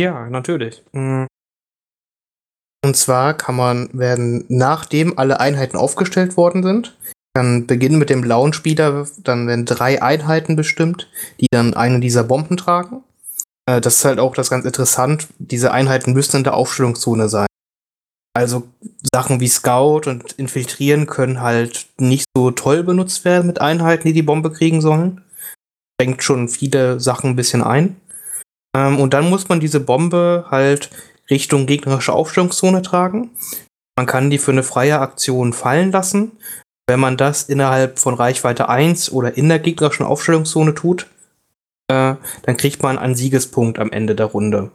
[0.00, 0.82] Ja, natürlich.
[0.92, 1.26] Mm.
[2.84, 6.96] Und zwar kann man, werden nachdem alle Einheiten aufgestellt worden sind,
[7.34, 11.08] dann beginnen mit dem blauen Spieler, dann werden drei Einheiten bestimmt,
[11.40, 13.04] die dann eine dieser Bomben tragen.
[13.66, 15.28] Äh, das ist halt auch das ganz interessant.
[15.38, 17.46] Diese Einheiten müssen in der Aufstellungszone sein.
[18.34, 18.68] Also
[19.14, 24.14] Sachen wie Scout und Infiltrieren können halt nicht so toll benutzt werden mit Einheiten, die
[24.14, 25.22] die Bombe kriegen sollen.
[26.00, 27.96] Schränkt schon viele Sachen ein bisschen ein.
[28.74, 30.90] Ähm, und dann muss man diese Bombe halt
[31.30, 33.30] Richtung gegnerische Aufstellungszone tragen.
[33.96, 36.32] Man kann die für eine freie Aktion fallen lassen.
[36.88, 41.06] Wenn man das innerhalb von Reichweite 1 oder in der gegnerischen Aufstellungszone tut,
[41.92, 44.70] äh, dann kriegt man einen Siegespunkt am Ende der Runde.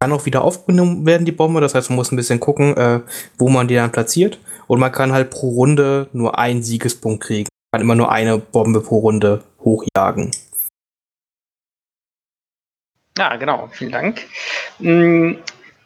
[0.00, 1.60] Kann auch wieder aufgenommen werden, die Bombe.
[1.60, 3.00] Das heißt, man muss ein bisschen gucken, äh,
[3.38, 4.38] wo man die dann platziert.
[4.66, 7.48] Und man kann halt pro Runde nur einen Siegespunkt kriegen.
[7.72, 10.30] Man kann immer nur eine Bombe pro Runde hochjagen.
[13.18, 13.68] Ja, genau.
[13.72, 14.26] Vielen Dank.
[14.78, 15.36] Mm,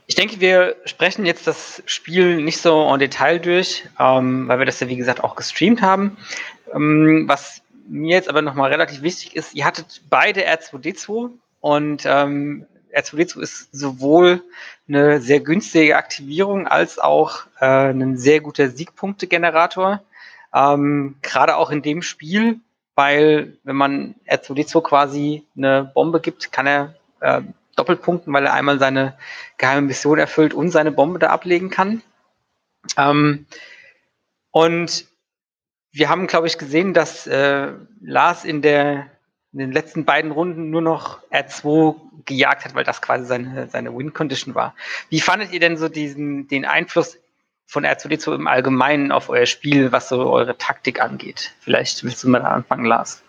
[0.07, 4.67] Ich denke, wir sprechen jetzt das Spiel nicht so en Detail durch, ähm, weil wir
[4.67, 6.17] das ja, wie gesagt, auch gestreamt haben.
[6.75, 12.67] Ähm, was mir jetzt aber nochmal relativ wichtig ist, ihr hattet beide R2D2 und ähm,
[12.95, 14.43] R2D2 ist sowohl
[14.89, 20.03] eine sehr günstige Aktivierung als auch äh, ein sehr guter Siegpunktegenerator.
[20.55, 22.61] Ähm, Gerade auch in dem Spiel,
[22.95, 27.43] weil wenn man R2D2 quasi eine Bombe gibt, kann er äh,
[27.77, 29.17] Doppelpunkten, weil er einmal seine
[29.59, 32.03] geheime Mission erfüllt und seine Bombe da ablegen kann.
[32.97, 33.47] Ähm,
[34.51, 35.07] und
[35.93, 39.07] wir haben, glaube ich, gesehen, dass äh, Lars in, der,
[39.53, 43.97] in den letzten beiden Runden nur noch R2 gejagt hat, weil das quasi seine, seine
[43.97, 44.75] Win-Condition war.
[45.09, 47.19] Wie fandet ihr denn so diesen, den Einfluss
[47.67, 51.53] von R2D2 im Allgemeinen auf euer Spiel, was so eure Taktik angeht?
[51.61, 53.23] Vielleicht willst du mal anfangen, Lars.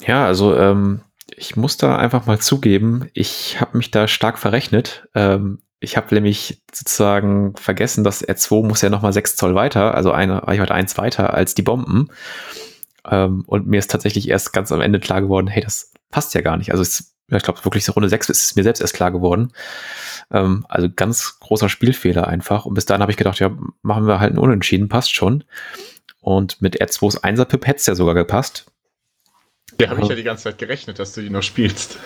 [0.00, 1.00] Ja, also ähm,
[1.36, 5.08] ich muss da einfach mal zugeben, ich habe mich da stark verrechnet.
[5.14, 10.12] Ähm, ich habe nämlich sozusagen vergessen, dass R2 muss ja nochmal 6 Zoll weiter, also
[10.12, 12.08] eine Reichweite 1 weiter als die Bomben.
[13.04, 16.40] Ähm, und mir ist tatsächlich erst ganz am Ende klar geworden, hey, das passt ja
[16.40, 16.70] gar nicht.
[16.70, 19.52] Also es, ich glaube wirklich so Runde 6 ist es mir selbst erst klar geworden.
[20.30, 22.64] Ähm, also ganz großer Spielfehler einfach.
[22.64, 23.50] Und bis dahin habe ich gedacht, ja,
[23.82, 25.42] machen wir halt einen Unentschieden, passt schon.
[26.20, 28.66] Und mit R2s 1er Pip hätte es ja sogar gepasst.
[29.80, 31.98] Der habe ich ja die ganze Zeit gerechnet, dass du die noch spielst.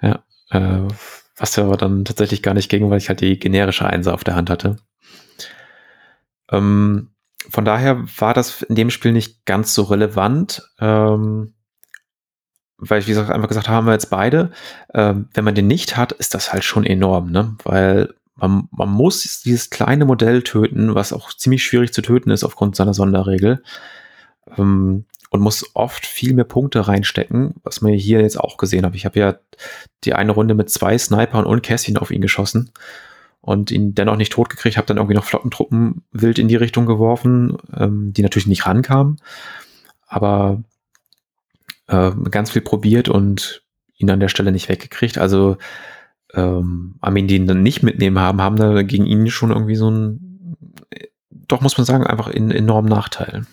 [0.00, 0.86] Ja, äh,
[1.38, 4.34] was aber dann tatsächlich gar nicht ging, weil ich halt die generische Einser auf der
[4.34, 4.76] Hand hatte.
[6.50, 7.10] Ähm,
[7.48, 11.54] von daher war das in dem Spiel nicht ganz so relevant, ähm,
[12.76, 14.50] weil ich, wie gesagt, einfach gesagt habe, haben wir jetzt beide.
[14.94, 17.56] Ähm, wenn man den nicht hat, ist das halt schon enorm, ne?
[17.64, 22.44] Weil man, man muss dieses kleine Modell töten, was auch ziemlich schwierig zu töten ist
[22.44, 23.62] aufgrund seiner Sonderregel.
[24.56, 28.94] Ähm, und muss oft viel mehr Punkte reinstecken, was man hier jetzt auch gesehen hat.
[28.94, 29.36] Ich habe ja
[30.04, 32.70] die eine Runde mit zwei Snipern und Kässchen auf ihn geschossen
[33.40, 36.86] und ihn dennoch nicht tot gekriegt, habe dann irgendwie noch Flottentruppen wild in die Richtung
[36.86, 39.20] geworfen, ähm, die natürlich nicht rankamen,
[40.06, 40.62] aber
[41.86, 43.62] äh, ganz viel probiert und
[43.96, 45.18] ihn an der Stelle nicht weggekriegt.
[45.18, 45.56] Also
[46.34, 49.90] ähm, Armeen, die ihn dann nicht mitnehmen haben, haben da gegen ihn schon irgendwie so
[49.90, 50.56] ein,
[51.30, 53.46] doch muss man sagen, einfach einen enormen Nachteil.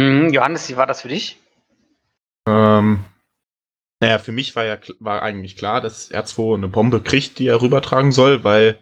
[0.00, 1.36] Mhm, Johannes, wie war das für dich?
[2.48, 3.00] Ähm,
[4.00, 7.60] naja, für mich war ja war eigentlich klar, dass R2 eine Bombe kriegt, die er
[7.60, 8.78] rübertragen soll, weil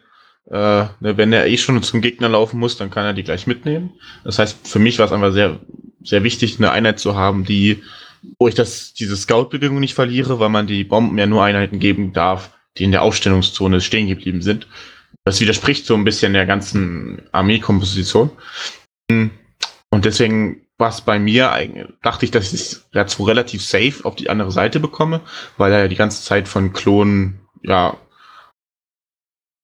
[0.46, 3.48] äh, ne, wenn er eh schon zum Gegner laufen muss, dann kann er die gleich
[3.48, 3.94] mitnehmen.
[4.22, 5.58] Das heißt, für mich war es einfach sehr,
[6.04, 7.82] sehr wichtig, eine Einheit zu haben, die,
[8.38, 12.12] wo ich das, diese Scout-Bewegung nicht verliere, weil man die Bomben ja nur Einheiten geben
[12.12, 14.68] darf, die in der Aufstellungszone stehen geblieben sind.
[15.24, 18.30] das widerspricht so ein bisschen der ganzen Armeekomposition.
[19.10, 24.14] Und deswegen war es bei mir eigentlich, dachte ich, dass ich es relativ safe auf
[24.14, 25.20] die andere Seite bekomme,
[25.56, 27.96] weil er ja die ganze Zeit von Klonen, ja,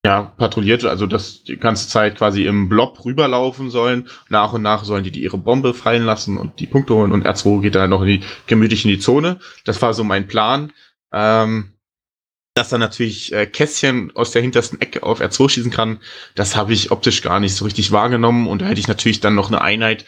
[0.05, 4.09] ja, patrouilliert, also dass die ganze Zeit quasi im Blob rüberlaufen sollen.
[4.29, 7.27] Nach und nach sollen die, die ihre Bombe fallen lassen und die Punkte holen und
[7.27, 9.39] R2 geht dann noch in die, gemütlich in die Zone.
[9.65, 10.73] Das war so mein Plan.
[11.11, 11.71] Ähm,
[12.55, 15.99] dass er natürlich äh, Kästchen aus der hintersten Ecke auf R2 schießen kann,
[16.37, 19.35] das habe ich optisch gar nicht so richtig wahrgenommen und da hätte ich natürlich dann
[19.35, 20.07] noch eine Einheit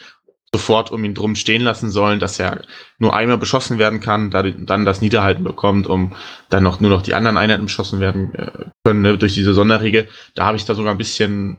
[0.53, 2.61] sofort um ihn drum stehen lassen sollen, dass er
[2.99, 6.13] nur einmal beschossen werden kann, da, dann das Niederhalten bekommt, um
[6.49, 8.51] dann noch nur noch die anderen Einheiten beschossen werden äh,
[8.85, 10.07] können ne, durch diese Sonderregel.
[10.35, 11.57] Da habe ich da sogar ein bisschen,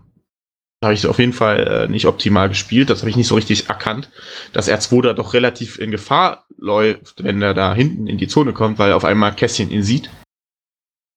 [0.83, 2.88] habe ich auf jeden Fall äh, nicht optimal gespielt.
[2.88, 4.09] Das habe ich nicht so richtig erkannt,
[4.55, 8.55] dass R2 da doch relativ in Gefahr läuft, wenn er da hinten in die Zone
[8.55, 10.09] kommt, weil auf einmal Kässchen ihn sieht.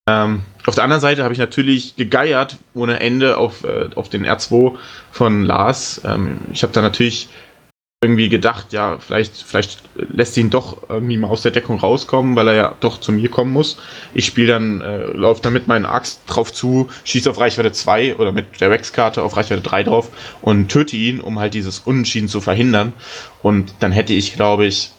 [0.09, 4.25] Ähm, auf der anderen Seite habe ich natürlich gegeiert ohne Ende auf, äh, auf den
[4.25, 4.75] R2
[5.11, 6.01] von Lars.
[6.03, 7.29] Ähm, ich habe da natürlich
[8.03, 12.47] irgendwie gedacht, ja, vielleicht, vielleicht lässt ihn doch irgendwie mal aus der Deckung rauskommen, weil
[12.47, 13.77] er ja doch zu mir kommen muss.
[14.15, 18.15] Ich spiele dann, äh, laufe dann mit meinen Axt drauf zu, schieße auf Reichweite 2
[18.15, 20.09] oder mit der Rex-Karte auf Reichweite 3 drauf
[20.41, 22.93] und töte ihn, um halt dieses Unentschieden zu verhindern.
[23.43, 24.91] Und dann hätte ich, glaube ich,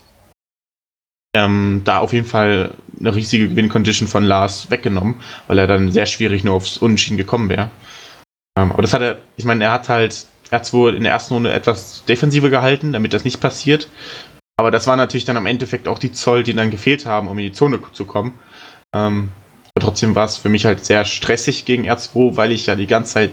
[1.35, 5.17] ähm, da auf jeden Fall eine riesige Gewinn-Condition von Lars weggenommen,
[5.49, 7.69] weil er dann sehr schwierig nur aufs Unentschieden gekommen wäre.
[8.57, 11.03] Ähm, aber das hat er, ich meine, er hat halt er hat es wohl in
[11.03, 13.89] der ersten Runde etwas defensiver gehalten, damit das nicht passiert.
[14.59, 17.39] Aber das war natürlich dann am Endeffekt auch die Zoll, die dann gefehlt haben, um
[17.39, 18.39] in die Zone zu kommen.
[18.93, 19.31] Ähm,
[19.75, 22.87] aber trotzdem war es für mich halt sehr stressig gegen R2, weil ich ja die
[22.87, 23.33] ganze Zeit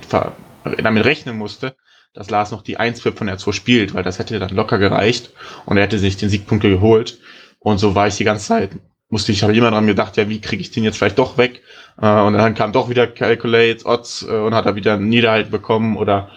[0.81, 1.75] damit rechnen musste,
[2.13, 5.31] dass Lars noch die 1 von R2 spielt, weil das hätte dann locker gereicht
[5.65, 7.19] und er hätte sich den Siegpunkte geholt.
[7.59, 8.71] Und so war ich die ganze Zeit,
[9.09, 11.63] musste ich, habe immer dran gedacht, ja, wie kriege ich den jetzt vielleicht doch weg?
[12.01, 15.51] Äh, und dann kam doch wieder Calculate, Odds äh, und hat er wieder einen Niederhalt
[15.51, 16.29] bekommen oder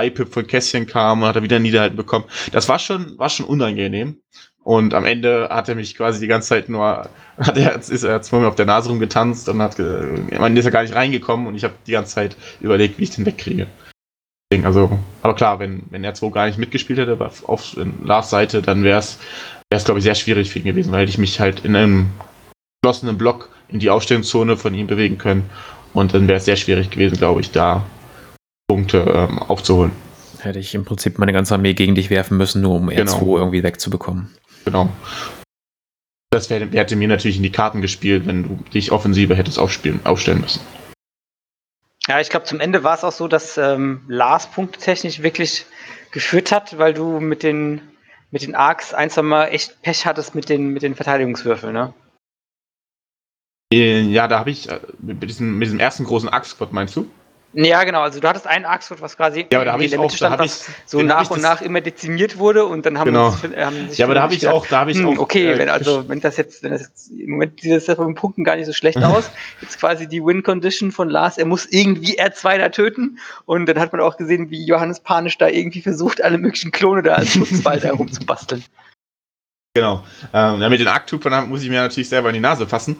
[0.00, 2.24] Leipip von Kässchen kam und hat er wieder Niederhalten bekommen.
[2.52, 4.20] Das war schon, war schon unangenehm.
[4.62, 7.08] Und am Ende hat er mich quasi die ganze Zeit nur,
[7.38, 10.82] hat er, ist er zweimal auf der Nase rumgetanzt und hat, man ist ja gar
[10.82, 13.66] nicht reingekommen und ich habe die ganze Zeit überlegt, wie ich den wegkriege.
[14.64, 18.82] Also, aber klar, wenn, wenn er 2 gar nicht mitgespielt hätte auf Lars Seite, dann
[18.82, 19.18] wäre es,
[19.84, 22.10] glaube ich, sehr schwierig für ihn gewesen, weil ich mich halt in einem
[22.82, 25.48] geschlossenen Block in die Aufstellungszone von ihm bewegen können.
[25.92, 27.84] Und dann wäre es sehr schwierig gewesen, glaube ich, da
[28.70, 29.90] Punkte ähm, aufzuholen.
[30.38, 33.36] Hätte ich im Prinzip meine ganze Armee gegen dich werfen müssen, nur um R2 genau.
[33.36, 34.32] irgendwie wegzubekommen.
[34.64, 34.88] Genau.
[36.30, 39.98] Das wär, hätte mir natürlich in die Karten gespielt, wenn du dich offensiver hättest aufspielen,
[40.04, 40.60] aufstellen müssen.
[42.06, 45.66] Ja, ich glaube, zum Ende war es auch so, dass ähm, Lars punktetechnisch wirklich
[46.12, 47.80] geführt hat, weil du mit den,
[48.30, 51.92] mit den Arcs ein, zwei Mal echt Pech hattest mit den, mit den Verteidigungswürfeln, ne?
[53.72, 57.10] Äh, ja, da habe ich äh, mit, diesem, mit diesem ersten großen Arc-Squad, meinst du?
[57.52, 58.02] Ja, genau.
[58.02, 60.70] Also du hattest einen Axtwood, was quasi ja, aber da in der Mitte stand, was
[60.86, 63.26] so nach und nach immer dezimiert wurde und dann haben, genau.
[63.26, 65.18] uns, haben sich Ja, aber da habe ich auch, da habe ich hm, auch.
[65.18, 67.96] Okay, äh, wenn also wenn das jetzt, wenn das jetzt im Moment sieht das ja
[67.96, 69.30] von Punkten gar nicht so schlecht aus.
[69.60, 73.92] Jetzt quasi die Win-Condition von Lars, er muss irgendwie R2 da töten und dann hat
[73.92, 77.84] man auch gesehen, wie Johannes panisch da irgendwie versucht, alle möglichen Klone da als Schutzwald
[77.84, 78.64] herumzubasteln.
[79.72, 80.02] Genau.
[80.34, 82.96] Ähm, ja, mit den Arktupern muss ich mir natürlich selber in die Nase fassen.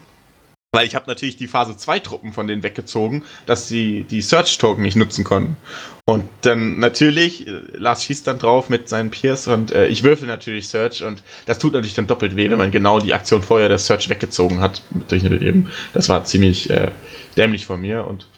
[0.72, 4.82] Weil ich habe natürlich die Phase 2 Truppen von denen weggezogen, dass sie die Search-Token
[4.82, 5.56] nicht nutzen konnten.
[6.04, 10.28] Und dann natürlich, äh, Lars schießt dann drauf mit seinen Peers und äh, ich würfel
[10.28, 13.68] natürlich Search und das tut natürlich dann doppelt weh, wenn man genau die Aktion vorher
[13.68, 14.82] der Search weggezogen hat.
[15.08, 15.70] Durch eben.
[15.92, 16.92] Das war ziemlich äh,
[17.36, 18.28] dämlich von mir und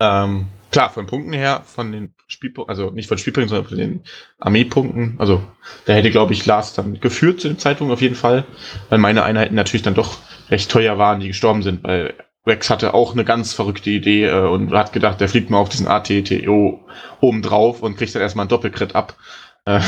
[0.00, 4.02] ähm, klar, von Punkten her, von den Spielpunkten, also nicht von Spielpunkten, sondern von den
[4.40, 5.14] Armeepunkten.
[5.18, 5.40] Also
[5.84, 8.44] da hätte, glaube ich, Lars dann geführt zu dem Zeitpunkt auf jeden Fall,
[8.88, 10.18] weil meine Einheiten natürlich dann doch
[10.50, 14.48] recht teuer waren, die gestorben sind, weil Rex hatte auch eine ganz verrückte Idee äh,
[14.48, 16.84] und hat gedacht, der fliegt mal auf diesen ATTO
[17.20, 19.16] oben drauf und kriegt dann erstmal einen Doppelcrit ab.
[19.66, 19.80] Äh,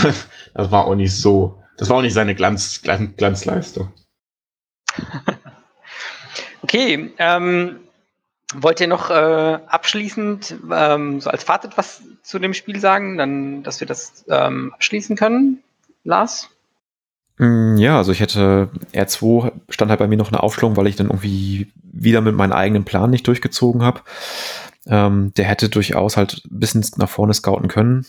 [0.55, 3.93] das war auch nicht so, das war auch nicht seine Glanz, Glanz, Glanzleistung.
[6.63, 7.81] okay, ähm,
[8.55, 13.63] wollt ihr noch äh, abschließend ähm, so als Fazit was zu dem Spiel sagen, dann,
[13.63, 15.63] dass wir das ähm, abschließen können,
[16.05, 16.49] Lars?
[17.39, 20.97] Mm, ja, also ich hätte R2 stand halt bei mir noch eine Aufstellung, weil ich
[20.97, 24.03] dann irgendwie wieder mit meinem eigenen Plan nicht durchgezogen habe.
[24.87, 28.07] Ähm, der hätte durchaus halt ein bisschen nach vorne scouten können,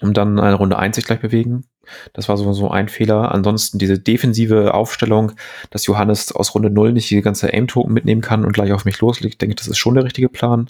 [0.00, 1.64] um dann eine Runde 1 sich gleich bewegen.
[2.12, 3.32] Das war so, so ein Fehler.
[3.32, 5.32] Ansonsten diese defensive Aufstellung,
[5.70, 9.00] dass Johannes aus Runde 0 nicht die ganze Aim-Token mitnehmen kann und gleich auf mich
[9.00, 10.68] loslegt, denke ich, das ist schon der richtige Plan.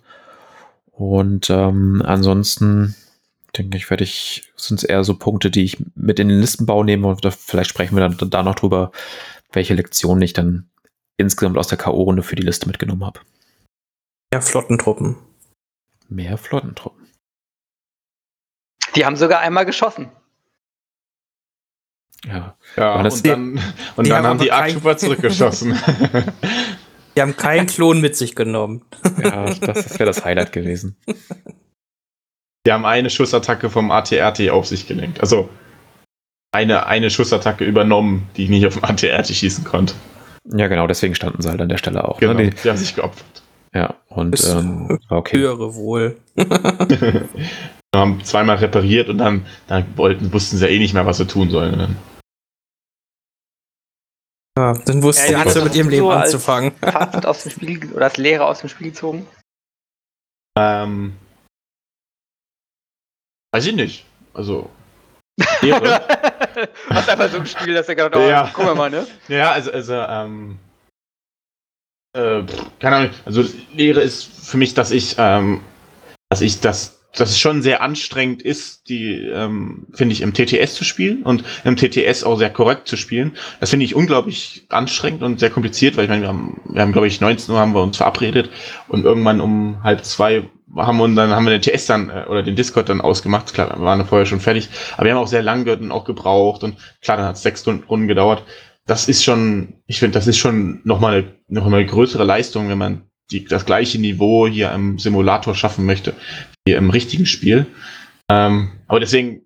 [0.92, 2.94] Und ähm, ansonsten
[3.56, 6.82] denke ich, werde ich, sind es eher so Punkte, die ich mit in den Listenbau
[6.84, 8.90] nehme und da, vielleicht sprechen wir dann da noch drüber,
[9.52, 10.68] welche Lektionen ich dann
[11.16, 13.20] insgesamt aus der K.O.-Runde für die Liste mitgenommen habe.
[14.32, 15.16] Ja, Flottentruppen.
[16.08, 17.06] Mehr Flottentruppen.
[18.96, 20.10] Die haben sogar einmal geschossen.
[22.26, 22.56] Ja.
[22.76, 23.60] Ja, und dann,
[23.96, 25.78] und die dann haben haben die Arctrooper zurückgeschossen.
[27.16, 28.82] Die haben keinen Klon mit sich genommen.
[29.22, 30.96] Ja, das, das wäre das Highlight gewesen.
[32.66, 35.20] die haben eine Schussattacke vom ATRT auf sich gelenkt.
[35.20, 35.48] Also
[36.50, 39.94] eine, eine Schussattacke übernommen, die nicht auf dem ATRT schießen konnte.
[40.52, 42.18] Ja, genau, deswegen standen sie halt an der Stelle auch.
[42.18, 42.50] Genau, Ne?
[42.50, 43.42] die haben sich geopfert.
[43.72, 45.38] Die, ja, und ähm, okay.
[45.38, 46.16] Höhere wohl.
[46.34, 47.28] Wir
[47.94, 51.26] haben zweimal repariert und dann, dann wollten, wussten sie ja eh nicht mehr, was sie
[51.28, 51.96] tun sollen.
[54.56, 56.72] Ja, dann wusste Ja, sie hat mit ihrem Leben so als- anzufangen.
[56.78, 59.26] Fazit aus dem Spiel oder als Lehre aus dem Spiel gezogen.
[60.56, 61.16] Ähm,
[63.52, 64.06] weiß ich nicht.
[64.32, 64.70] Also.
[65.62, 66.06] Ehre.
[66.88, 68.52] Hast einfach so gespielt, dass er gedacht, oh, Ja.
[68.56, 69.04] wir mal, ne?
[69.26, 70.58] Ja, also, also, ähm,
[72.16, 72.44] äh,
[72.78, 73.42] keine Ahnung, also
[73.72, 75.64] Lehre ist für mich, dass ich, ähm,
[76.30, 80.74] dass ich das, dass es schon sehr anstrengend ist, die, ähm, finde ich, im TTS
[80.74, 83.32] zu spielen und im TTS auch sehr korrekt zu spielen.
[83.60, 86.92] Das finde ich unglaublich anstrengend und sehr kompliziert, weil ich meine, wir haben, wir haben,
[86.92, 88.50] glaube ich, 19 Uhr haben wir uns verabredet
[88.88, 92.42] und irgendwann um halb zwei haben wir dann haben wir den TS dann äh, oder
[92.42, 93.54] den Discord dann ausgemacht.
[93.54, 96.64] Klar, wir waren vorher schon fertig, aber wir haben auch sehr lange und auch gebraucht
[96.64, 98.42] und klar, dann hat es sechs Stunden Runden gedauert
[98.86, 102.78] das ist schon, ich finde, das ist schon nochmal eine, noch eine größere Leistung, wenn
[102.78, 106.14] man die, das gleiche Niveau hier im Simulator schaffen möchte,
[106.72, 107.66] im richtigen Spiel.
[108.30, 109.42] Ähm, aber deswegen,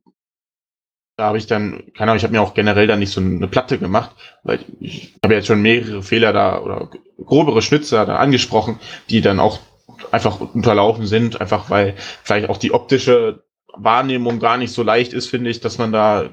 [1.17, 3.49] da habe ich dann, keine Ahnung, ich habe mir auch generell dann nicht so eine
[3.49, 4.15] Platte gemacht,
[4.45, 6.91] weil ich habe jetzt schon mehrere Fehler da oder
[7.25, 8.79] grobere Schnitzer da angesprochen,
[9.11, 9.59] die dann auch
[10.13, 13.43] einfach unterlaufen sind, einfach weil vielleicht auch die optische
[13.75, 16.31] Wahrnehmung gar nicht so leicht ist, finde ich, dass man da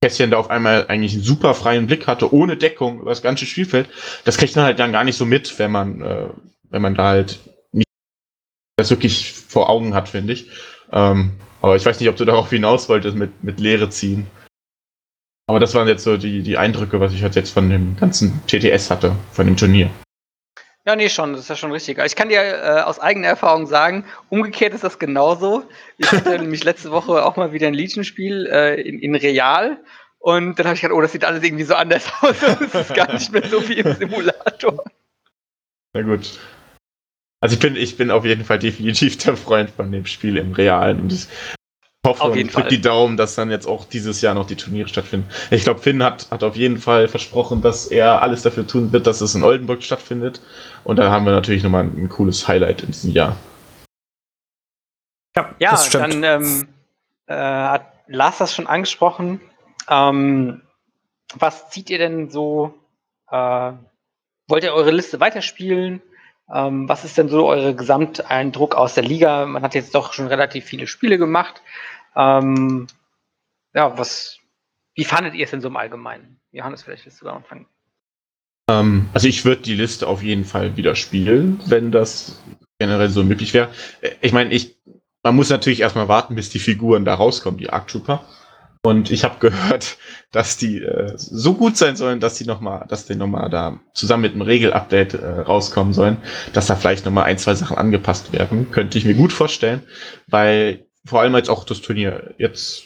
[0.00, 3.46] Kässchen da auf einmal eigentlich einen super freien Blick hatte, ohne Deckung über das ganze
[3.46, 3.88] Spielfeld.
[4.24, 6.28] Das kriegt man halt dann gar nicht so mit, wenn man, äh,
[6.70, 7.40] wenn man da halt
[8.78, 10.50] das wirklich vor Augen hat, finde ich.
[10.92, 14.26] Ähm, aber ich weiß nicht, ob du darauf hinaus wolltest mit, mit Leere ziehen.
[15.48, 18.40] Aber das waren jetzt so die, die Eindrücke, was ich halt jetzt von dem ganzen
[18.46, 19.90] TTS hatte, von dem Turnier.
[20.86, 21.98] Ja, nee, schon, das ist ja schon richtig.
[21.98, 25.64] Ich kann dir äh, aus eigener Erfahrung sagen, umgekehrt ist das genauso.
[25.98, 29.78] Ich hatte nämlich letzte Woche auch mal wieder ein Legion-Spiel äh, in, in Real
[30.18, 32.36] und dann habe ich gedacht, oh, das sieht alles irgendwie so anders aus.
[32.40, 34.84] Das ist gar nicht mehr so wie im Simulator.
[35.94, 36.38] Na gut.
[37.40, 40.52] Also ich bin, ich bin auf jeden Fall definitiv der Freund von dem Spiel im
[40.52, 41.28] Realen und ich
[42.04, 42.70] hoffe Auf und jeden drück Fall.
[42.70, 45.28] die Daumen, dass dann jetzt auch dieses Jahr noch die Turniere stattfinden.
[45.50, 49.06] Ich glaube, Finn hat, hat auf jeden Fall versprochen, dass er alles dafür tun wird,
[49.06, 50.40] dass es in Oldenburg stattfindet.
[50.84, 53.36] Und da haben wir natürlich nochmal ein, ein cooles Highlight in diesem Jahr.
[55.36, 56.24] Ja, das stimmt.
[56.24, 56.68] dann ähm,
[57.26, 59.40] äh, hat Lars das schon angesprochen.
[59.88, 60.62] Ähm,
[61.34, 62.74] was zieht ihr denn so?
[63.30, 63.72] Äh,
[64.48, 66.00] wollt ihr eure Liste weiterspielen?
[66.52, 69.46] Ähm, was ist denn so eure Gesamteindruck aus der Liga?
[69.46, 71.62] Man hat jetzt doch schon relativ viele Spiele gemacht.
[72.16, 72.86] Ähm,
[73.74, 74.38] ja, was,
[74.94, 76.40] wie fandet ihr es denn so im Allgemeinen?
[76.52, 77.66] Johannes, vielleicht willst du da anfangen.
[78.70, 82.42] Ähm, also ich würde die Liste auf jeden Fall wieder spielen, wenn das
[82.78, 83.68] generell so möglich wäre.
[84.00, 84.76] Äh, Ich meine, ich,
[85.22, 88.24] man muss natürlich erstmal warten, bis die Figuren da rauskommen, die Arc Trooper.
[88.82, 89.98] Und ich habe gehört,
[90.32, 93.48] dass die äh, so gut sein sollen, dass die noch mal, dass die noch mal
[93.48, 96.18] da zusammen mit einem Regelupdate äh, rauskommen sollen,
[96.52, 98.70] dass da vielleicht noch mal ein, zwei Sachen angepasst werden.
[98.70, 99.82] Könnte ich mir gut vorstellen,
[100.26, 102.84] weil vor allem jetzt auch das Turnier jetzt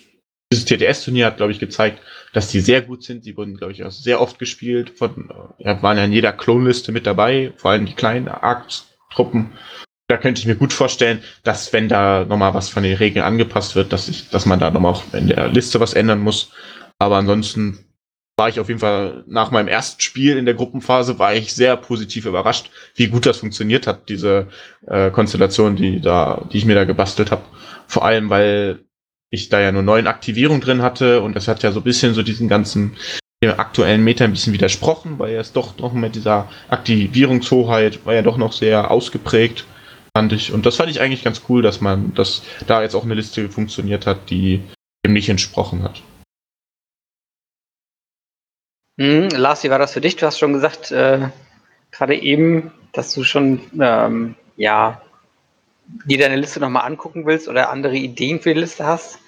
[0.53, 2.01] dieses TTS-Turnier hat, glaube ich, gezeigt,
[2.34, 3.24] dass die sehr gut sind.
[3.24, 4.90] Die wurden, glaube ich, auch sehr oft gespielt.
[4.90, 9.53] Von, äh, ja, waren ja in jeder Klonliste mit dabei, vor allem die kleinen Arc-Truppen.
[10.12, 13.76] Da könnte ich mir gut vorstellen, dass wenn da nochmal was von den Regeln angepasst
[13.76, 16.50] wird, dass ich, dass man da nochmal auch in der Liste was ändern muss.
[16.98, 17.86] Aber ansonsten
[18.36, 21.78] war ich auf jeden Fall nach meinem ersten Spiel in der Gruppenphase war ich sehr
[21.78, 24.48] positiv überrascht, wie gut das funktioniert hat, diese
[24.86, 27.44] äh, Konstellation, die da, die ich mir da gebastelt habe.
[27.86, 28.84] Vor allem, weil
[29.30, 32.12] ich da ja nur neun Aktivierungen drin hatte und das hat ja so ein bisschen
[32.12, 32.98] so diesen ganzen
[33.42, 38.20] dem aktuellen Meta ein bisschen widersprochen, weil es doch noch mit dieser Aktivierungshoheit war ja
[38.20, 39.64] doch noch sehr ausgeprägt,
[40.16, 40.52] fand ich.
[40.52, 43.48] Und das fand ich eigentlich ganz cool, dass man, dass da jetzt auch eine Liste
[43.48, 44.62] funktioniert hat, die
[45.04, 46.02] dem nicht entsprochen hat.
[49.00, 50.16] Hm, Lars, wie war das für dich?
[50.16, 51.28] Du hast schon gesagt, äh,
[51.90, 55.02] gerade eben, dass du schon, ähm, ja,
[56.04, 59.18] dir deine Liste nochmal angucken willst oder andere Ideen für die Liste hast.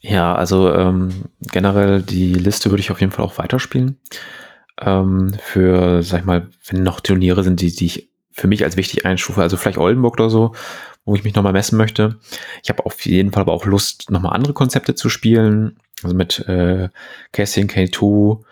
[0.00, 4.00] Ja, also ähm, generell die Liste würde ich auf jeden Fall auch weiterspielen.
[4.80, 8.76] Ähm, für, sag ich mal, wenn noch Turniere sind, die, die ich für mich als
[8.76, 10.54] wichtig einstufe, also vielleicht Oldenburg oder so,
[11.04, 12.18] wo ich mich nochmal messen möchte.
[12.62, 15.76] Ich habe auf jeden Fall aber auch Lust, nochmal andere Konzepte zu spielen.
[16.02, 16.88] Also mit äh,
[17.32, 18.42] Cassian K2,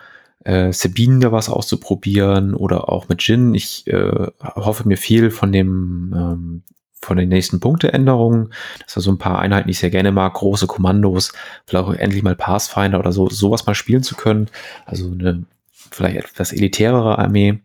[0.45, 3.55] äh, Sabine da was auszuprobieren oder auch mit Jin.
[3.55, 6.63] Ich äh, hoffe mir viel von dem ähm,
[7.03, 8.53] von den nächsten Punkteänderungen.
[8.85, 11.33] Das sind so ein paar Einheiten, die ich sehr gerne mag, große Kommandos,
[11.67, 14.49] vielleicht auch endlich mal Pathfinder oder so, sowas mal spielen zu können.
[14.85, 15.45] Also eine
[15.91, 17.61] vielleicht etwas elitärere Armee.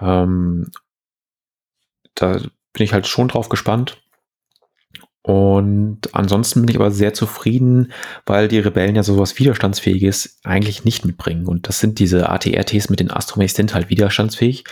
[0.00, 0.70] Ähm,
[2.16, 3.98] da bin ich halt schon drauf gespannt.
[5.26, 7.90] Und ansonsten bin ich aber sehr zufrieden,
[8.26, 11.46] weil die Rebellen ja sowas Widerstandsfähiges eigentlich nicht mitbringen.
[11.46, 14.62] Und das sind diese ATRTs mit den Astromechs sind halt widerstandsfähig.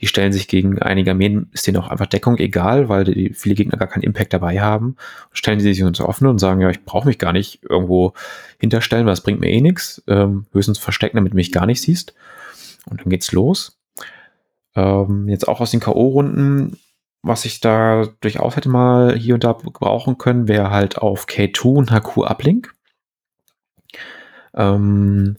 [0.00, 3.54] Die stellen sich gegen einige Armeen, ist denen auch einfach Deckung egal, weil die, viele
[3.54, 4.96] Gegner gar keinen Impact dabei haben.
[5.30, 8.12] Stellen sie sich uns offen und sagen, ja, ich brauche mich gar nicht irgendwo
[8.58, 10.02] hinterstellen, weil das bringt mir eh nichts.
[10.08, 12.14] Ähm, höchstens verstecken, damit du mich gar nicht siehst.
[12.86, 13.78] Und dann geht's los.
[14.74, 16.78] Ähm, jetzt auch aus den K.O.-Runden
[17.22, 21.64] was ich da durchaus hätte mal hier und da brauchen können, wäre halt auf K2
[21.64, 22.72] und HQ Uplink.
[24.54, 25.36] Ähm,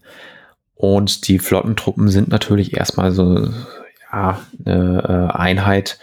[0.76, 3.50] und die Flottentruppen sind natürlich erstmal so
[4.12, 6.00] ja, eine äh, Einheit,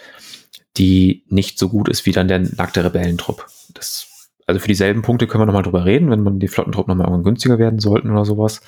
[0.76, 3.46] die nicht so gut ist wie dann der nackte Rebellentrupp.
[3.74, 7.06] Das, also für dieselben Punkte können wir nochmal drüber reden, wenn man die Flottentruppen nochmal
[7.06, 8.60] irgendwann günstiger werden sollten oder sowas.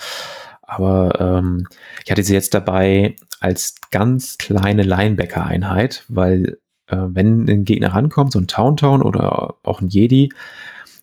[0.63, 1.67] Aber ähm,
[2.05, 6.59] ich hatte sie jetzt dabei als ganz kleine Linebacker-Einheit, weil
[6.91, 10.31] äh, wenn ein Gegner rankommt, so ein Town-Town oder auch ein Jedi,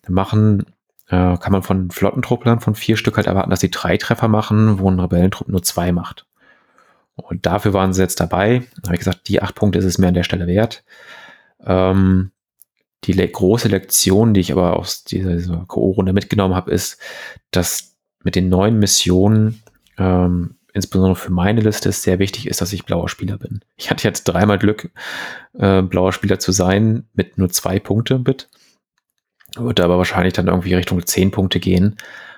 [0.08, 0.64] machen,
[1.08, 4.78] äh, kann man von Flottentrupplern von vier Stück halt erwarten, dass sie drei Treffer machen,
[4.78, 6.26] wo ein Rebellentrupp nur zwei macht.
[7.16, 8.62] Und dafür waren sie jetzt dabei.
[8.76, 10.84] Da habe ich gesagt, die acht Punkte ist es mir an der Stelle wert.
[11.64, 12.30] Ähm,
[13.04, 17.00] die le große Lektion, die ich aber aus dieser, dieser Ko-Runde mitgenommen habe, ist,
[17.50, 19.62] dass mit den neuen Missionen
[19.98, 23.60] ähm, insbesondere für meine Liste sehr wichtig ist, dass ich blauer Spieler bin.
[23.76, 24.90] Ich hatte jetzt dreimal Glück,
[25.58, 28.48] äh, blauer Spieler zu sein, mit nur zwei Punkte mit.
[29.56, 31.96] Würde aber wahrscheinlich dann irgendwie Richtung zehn Punkte gehen,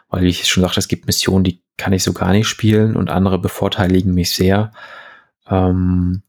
[0.08, 3.10] weil ich schon sagte, es gibt Missionen, die kann ich so gar nicht spielen und
[3.10, 4.72] andere bevorteiligen mich sehr.
[5.48, 6.22] Ähm,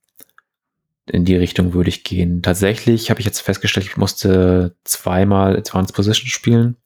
[1.06, 2.42] in die Richtung würde ich gehen.
[2.42, 6.78] Tatsächlich habe ich jetzt festgestellt, ich musste zweimal Advanced Position spielen.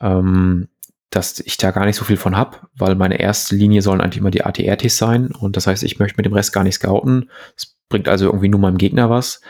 [0.00, 0.68] Ähm,
[1.10, 4.18] dass ich da gar nicht so viel von habe, weil meine erste Linie sollen eigentlich
[4.18, 7.30] immer die ATRTs sein und das heißt, ich möchte mit dem Rest gar nicht scouten.
[7.56, 9.40] Es bringt also irgendwie nur meinem Gegner was.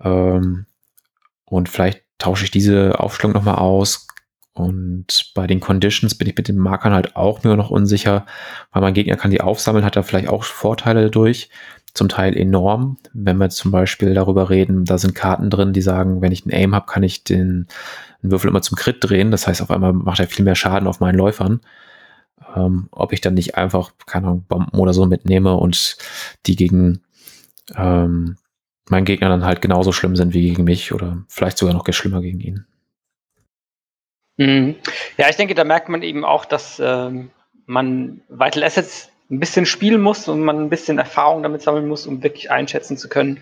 [0.00, 0.66] Ähm,
[1.44, 4.06] und vielleicht tausche ich diese Aufstellung nochmal aus.
[4.54, 8.26] Und bei den Conditions bin ich mit den Markern halt auch nur noch unsicher,
[8.70, 11.50] weil mein Gegner kann die aufsammeln, hat da vielleicht auch Vorteile dadurch.
[11.94, 12.96] Zum Teil enorm.
[13.12, 16.54] Wenn wir zum Beispiel darüber reden, da sind Karten drin, die sagen, wenn ich einen
[16.54, 17.66] Aim habe, kann ich den
[18.22, 19.30] einen Würfel immer zum Crit drehen.
[19.30, 21.60] Das heißt, auf einmal macht er viel mehr Schaden auf meinen Läufern.
[22.56, 25.96] Ähm, ob ich dann nicht einfach, keine Ahnung, Bomben oder so mitnehme und
[26.46, 27.02] die gegen
[27.76, 28.36] ähm,
[28.88, 32.20] meinen Gegner dann halt genauso schlimm sind wie gegen mich oder vielleicht sogar noch schlimmer
[32.20, 32.66] gegen ihn.
[34.36, 34.76] Mhm.
[35.18, 37.30] Ja, ich denke, da merkt man eben auch, dass ähm,
[37.66, 42.06] man Vital Assets ein bisschen spielen muss und man ein bisschen Erfahrung damit sammeln muss,
[42.06, 43.40] um wirklich einschätzen zu können,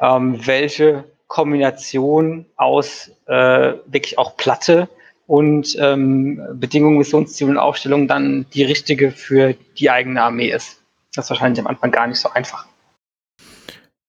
[0.00, 4.90] ähm, welche Kombination aus äh, wirklich auch Platte
[5.26, 10.82] und ähm, Bedingungen, Missionszielen und Aufstellungen dann die richtige für die eigene Armee ist.
[11.14, 12.66] Das ist wahrscheinlich am Anfang gar nicht so einfach.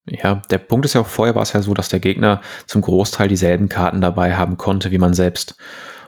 [0.06, 2.82] Ja, der Punkt ist ja auch vorher war es ja so, dass der Gegner zum
[2.82, 5.56] Großteil dieselben Karten dabei haben konnte wie man selbst.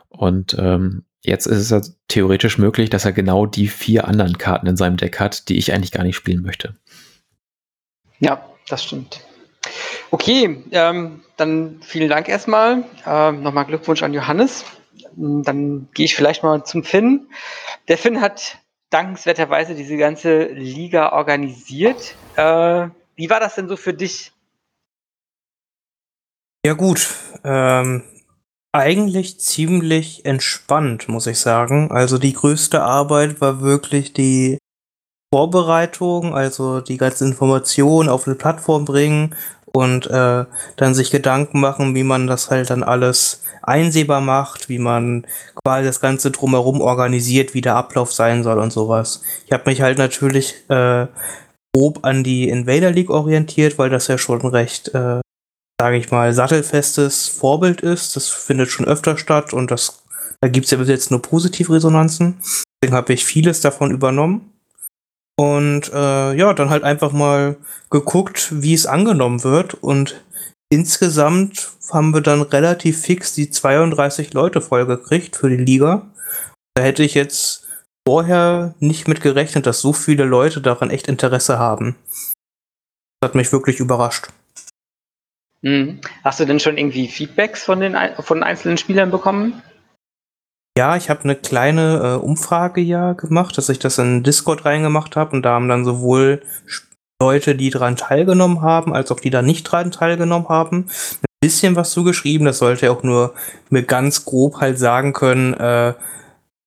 [0.10, 4.68] Und ähm, jetzt ist es ja theoretisch möglich, dass er genau die vier anderen Karten
[4.68, 6.76] in seinem Deck hat, die ich eigentlich gar nicht spielen möchte.
[8.20, 9.26] Ja, das stimmt.
[10.12, 12.84] Okay, ähm, dann vielen Dank erstmal.
[13.06, 14.66] Ähm, Nochmal Glückwunsch an Johannes.
[15.16, 17.28] Dann gehe ich vielleicht mal zum Finn.
[17.88, 18.58] Der Finn hat
[18.90, 22.16] dankenswerterweise diese ganze Liga organisiert.
[22.36, 24.32] Äh, wie war das denn so für dich?
[26.66, 27.10] Ja gut,
[27.44, 28.04] ähm,
[28.72, 31.92] eigentlich ziemlich entspannt, muss ich sagen.
[31.92, 34.58] Also die größte Arbeit war wirklich die
[35.34, 39.36] Vorbereitung, also die ganzen Informationen auf eine Plattform bringen
[39.76, 40.46] und äh,
[40.78, 45.26] dann sich Gedanken machen, wie man das halt dann alles einsehbar macht, wie man
[45.64, 49.22] quasi das Ganze drumherum organisiert, wie der Ablauf sein soll und sowas.
[49.46, 51.08] Ich habe mich halt natürlich äh,
[51.76, 55.20] grob an die Invader League orientiert, weil das ja schon recht, äh,
[55.82, 58.16] sage ich mal, sattelfestes Vorbild ist.
[58.16, 60.06] Das findet schon öfter statt und das
[60.42, 62.38] da gibt's ja bis jetzt nur Positivresonanzen.
[62.42, 64.55] Deswegen habe ich vieles davon übernommen.
[65.38, 67.58] Und äh, ja, dann halt einfach mal
[67.90, 69.74] geguckt, wie es angenommen wird.
[69.74, 70.24] Und
[70.70, 76.10] insgesamt haben wir dann relativ fix die 32 Leute vollgekriegt für die Liga.
[76.74, 77.68] Da hätte ich jetzt
[78.08, 81.96] vorher nicht mit gerechnet, dass so viele Leute daran echt Interesse haben.
[83.20, 84.28] Das hat mich wirklich überrascht.
[85.62, 86.00] Mhm.
[86.24, 89.62] Hast du denn schon irgendwie Feedbacks von den, von einzelnen Spielern bekommen?
[90.78, 95.16] Ja, ich habe eine kleine äh, Umfrage ja gemacht, dass ich das in Discord reingemacht
[95.16, 96.42] habe und da haben dann sowohl
[97.22, 100.90] Leute, die daran teilgenommen haben, als auch die da nicht dran teilgenommen haben,
[101.22, 102.46] ein bisschen was zugeschrieben.
[102.46, 103.34] Das sollte auch nur
[103.70, 105.94] mir ganz grob halt sagen können, äh,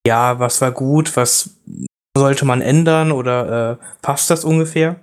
[0.06, 1.50] ja, was war gut, was
[2.16, 4.96] sollte man ändern oder äh, passt das ungefähr?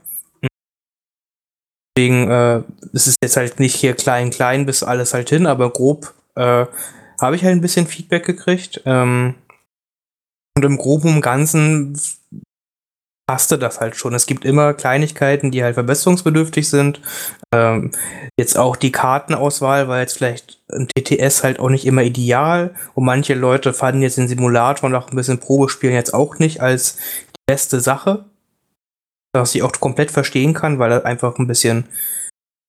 [1.96, 5.70] Deswegen äh, es ist jetzt halt nicht hier klein, klein bis alles halt hin, aber
[5.70, 6.66] grob äh,
[7.20, 8.82] habe ich halt ein bisschen Feedback gekriegt.
[8.86, 9.36] Ähm,
[10.58, 11.98] und im Groben und Ganzen
[13.28, 14.14] passte das halt schon.
[14.14, 17.02] Es gibt immer Kleinigkeiten, die halt verbesserungsbedürftig sind.
[17.54, 17.92] Ähm,
[18.40, 22.76] jetzt auch die Kartenauswahl war jetzt vielleicht ein TTS halt auch nicht immer ideal.
[22.94, 26.62] Und manche Leute fanden jetzt den Simulator und auch ein bisschen Probespielen jetzt auch nicht
[26.62, 28.26] als die beste Sache.
[29.34, 31.90] Was ich auch komplett verstehen kann, weil er einfach ein bisschen,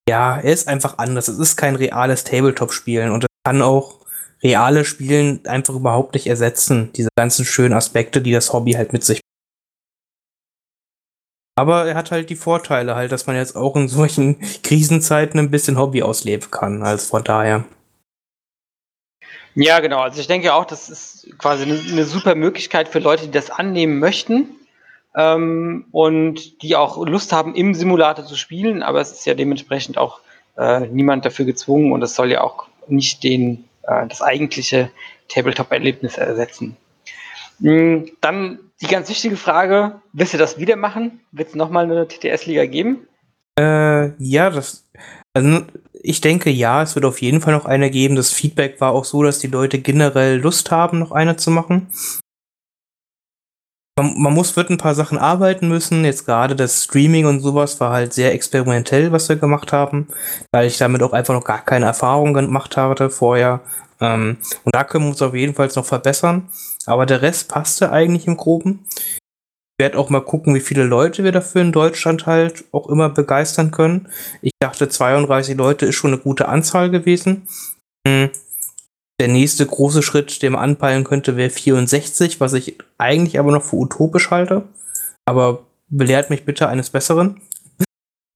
[0.08, 1.28] ja, er ist einfach anders.
[1.28, 3.95] Es ist kein reales Tabletop-Spielen und es kann auch
[4.42, 6.90] reale Spielen einfach überhaupt nicht ersetzen.
[6.94, 9.20] Diese ganzen schönen Aspekte, die das Hobby halt mit sich
[11.58, 15.50] aber er hat halt die Vorteile halt, dass man jetzt auch in solchen Krisenzeiten ein
[15.50, 16.82] bisschen Hobby ausleben kann.
[16.82, 17.64] Also von daher.
[19.54, 20.00] Ja, genau.
[20.00, 23.50] Also ich denke auch, das ist quasi eine, eine super Möglichkeit für Leute, die das
[23.50, 24.50] annehmen möchten
[25.14, 28.82] ähm, und die auch Lust haben, im Simulator zu spielen.
[28.82, 30.20] Aber es ist ja dementsprechend auch
[30.58, 34.90] äh, niemand dafür gezwungen und es soll ja auch nicht den, äh, das eigentliche
[35.28, 36.76] Tabletop-Erlebnis ersetzen.
[37.58, 41.20] Mhm, dann die ganz wichtige Frage: Willst du das wieder machen?
[41.32, 43.06] Wird es nochmal eine TTS-Liga geben?
[43.58, 44.86] Äh, ja, das.
[45.34, 45.62] Also
[46.02, 48.16] ich denke ja, es wird auf jeden Fall noch eine geben.
[48.16, 51.88] Das Feedback war auch so, dass die Leute generell Lust haben, noch eine zu machen.
[53.98, 56.04] Man, man muss, wird ein paar Sachen arbeiten müssen.
[56.04, 60.08] Jetzt gerade das Streaming und sowas war halt sehr experimentell, was wir gemacht haben,
[60.52, 63.60] weil ich damit auch einfach noch gar keine Erfahrung gemacht hatte vorher.
[64.00, 66.48] Ähm, und da können wir uns auf jeden Fall noch verbessern.
[66.84, 68.84] Aber der Rest passte eigentlich im Groben.
[69.78, 73.08] Ich werde auch mal gucken, wie viele Leute wir dafür in Deutschland halt auch immer
[73.08, 74.08] begeistern können.
[74.42, 77.46] Ich dachte, 32 Leute ist schon eine gute Anzahl gewesen.
[78.06, 78.30] Hm.
[79.18, 83.62] Der nächste große Schritt, den man anpeilen könnte, wäre 64, was ich eigentlich aber noch
[83.62, 84.62] für utopisch halte.
[85.24, 87.40] Aber belehrt mich bitte eines Besseren.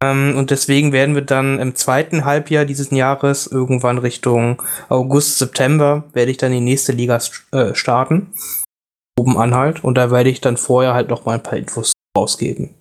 [0.03, 6.05] Ähm, und deswegen werden wir dann im zweiten Halbjahr dieses Jahres, irgendwann Richtung August, September,
[6.15, 7.19] werde ich dann die nächste Liga
[7.53, 8.33] äh, starten.
[9.19, 9.85] Oben Anhalt.
[9.85, 12.75] Und da werde ich dann vorher halt noch mal ein paar Infos rausgeben.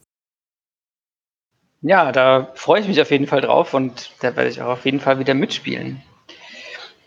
[1.82, 4.86] Ja, da freue ich mich auf jeden Fall drauf und da werde ich auch auf
[4.86, 6.02] jeden Fall wieder mitspielen.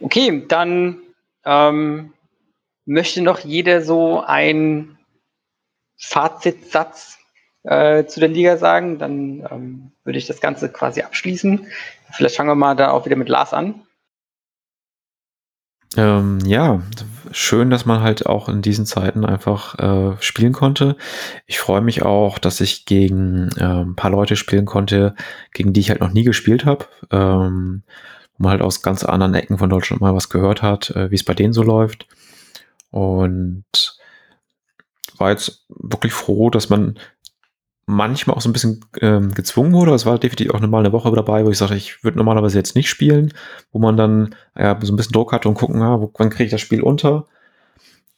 [0.03, 0.98] Okay, dann
[1.44, 2.12] ähm,
[2.84, 4.98] möchte noch jeder so ein
[5.96, 7.18] Fazitsatz
[7.62, 8.98] äh, zu der Liga sagen.
[8.98, 11.66] Dann ähm, würde ich das Ganze quasi abschließen.
[12.12, 13.82] Vielleicht fangen wir mal da auch wieder mit Lars an.
[15.96, 16.80] Ähm, ja,
[17.32, 20.96] schön, dass man halt auch in diesen Zeiten einfach äh, spielen konnte.
[21.46, 25.14] Ich freue mich auch, dass ich gegen äh, ein paar Leute spielen konnte,
[25.53, 26.86] gegen die ich halt noch nie gespielt habe.
[27.11, 27.82] Ähm,
[28.43, 31.24] man halt aus ganz anderen Ecken von Deutschland mal was gehört hat, äh, wie es
[31.24, 32.07] bei denen so läuft.
[32.90, 33.64] Und
[35.18, 36.99] war jetzt wirklich froh, dass man
[37.86, 39.95] manchmal auch so ein bisschen ähm, gezwungen wurde.
[39.95, 42.76] Es war definitiv auch mal eine Woche dabei, wo ich sagte, ich würde normalerweise jetzt
[42.76, 43.32] nicht spielen,
[43.72, 46.45] wo man dann ja, so ein bisschen Druck hatte und gucken, ja, wo, wann kriege
[46.45, 47.26] ich das Spiel unter?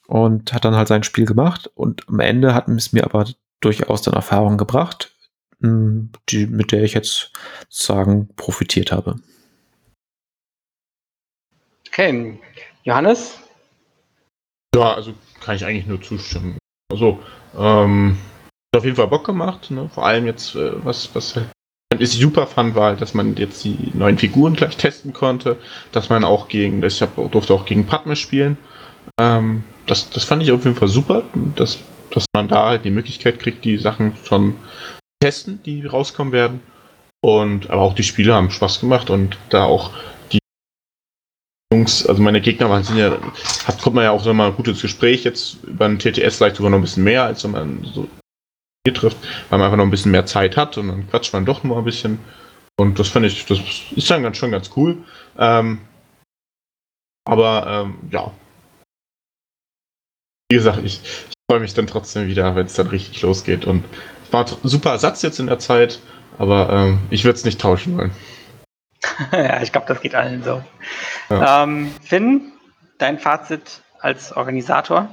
[0.07, 3.27] Und hat dann halt sein Spiel gemacht und am Ende hat es mir aber
[3.61, 5.15] durchaus dann Erfahrungen gebracht,
[5.61, 7.33] die, mit der ich jetzt
[7.71, 9.17] sozusagen profitiert habe.
[11.95, 12.41] Okay,
[12.83, 13.39] Johannes?
[14.75, 16.59] Ja, also kann ich eigentlich nur zustimmen.
[16.91, 17.21] Also,
[17.57, 18.19] ähm,
[18.75, 19.89] auf jeden Fall Bock gemacht, ne?
[19.95, 21.47] Vor allem jetzt, äh, was, was halt
[21.97, 25.57] ich super fand, war halt, dass man jetzt die neuen Figuren gleich testen konnte,
[25.93, 28.59] dass man auch gegen, ich hab, durfte auch gegen Padme spielen.
[29.21, 31.23] Ähm, das, das fand ich auf jeden Fall super,
[31.55, 31.79] dass,
[32.11, 34.57] dass man da halt die Möglichkeit kriegt, die Sachen schon
[35.23, 36.61] testen, die rauskommen werden.
[37.21, 39.93] Und aber auch die Spiele haben Spaß gemacht und da auch
[41.85, 43.19] Jungs, also meine Gegner waren sind ja,
[43.67, 46.57] hat, kommt man ja auch so mal gut ins Gespräch jetzt über einen TTS vielleicht
[46.57, 48.09] sogar noch ein bisschen mehr, als wenn man so
[48.93, 49.19] trifft,
[49.49, 51.77] weil man einfach noch ein bisschen mehr Zeit hat und dann quatscht man doch nur
[51.77, 52.19] ein bisschen.
[52.79, 53.59] Und das finde ich, das
[53.95, 54.99] ist dann ganz, schon ganz cool.
[55.39, 55.81] Ähm,
[57.27, 58.31] aber ähm, ja.
[60.51, 63.65] Wie gesagt, ich, ich freue mich dann trotzdem wieder, wenn es dann richtig losgeht.
[63.65, 63.85] Und
[64.31, 66.01] war ein super Ersatz jetzt in der Zeit,
[66.39, 68.13] aber ähm, ich würde es nicht tauschen wollen.
[69.33, 70.63] ja, ich glaube, das geht allen so.
[71.31, 71.63] Ja.
[71.63, 72.53] Ähm, Finn,
[72.99, 75.09] dein Fazit als Organisator?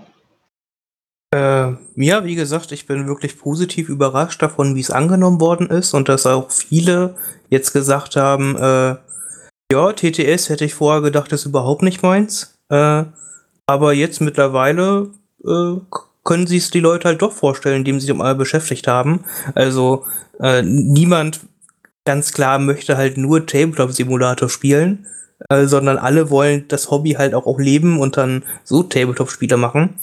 [1.33, 5.93] Äh, ja, wie gesagt, ich bin wirklich positiv überrascht davon, wie es angenommen worden ist
[5.93, 7.15] und dass auch viele
[7.49, 8.95] jetzt gesagt haben, äh,
[9.71, 12.59] ja, TTS hätte ich vorher gedacht, ist überhaupt nicht meins.
[12.69, 13.05] Äh,
[13.65, 15.11] Aber jetzt mittlerweile
[15.45, 15.75] äh,
[16.25, 19.23] können sie es die Leute halt doch vorstellen, indem sie sich mal beschäftigt haben.
[19.55, 20.05] Also
[20.41, 21.39] äh, niemand
[22.05, 25.07] ganz klar möchte halt nur Tabletop-Simulator spielen,
[25.49, 29.95] äh, sondern alle wollen das Hobby halt auch, auch leben und dann so Tabletop-Spiele machen.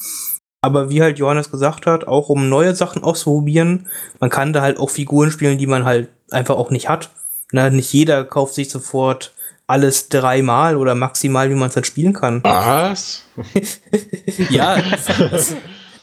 [0.60, 3.86] Aber wie halt Johannes gesagt hat, auch um neue Sachen auszuprobieren,
[4.18, 7.10] man kann da halt auch Figuren spielen, die man halt einfach auch nicht hat.
[7.52, 9.32] Na, nicht jeder kauft sich sofort
[9.66, 12.42] alles dreimal oder maximal, wie man es dann spielen kann.
[12.42, 13.24] Was?
[14.50, 15.54] ja, das,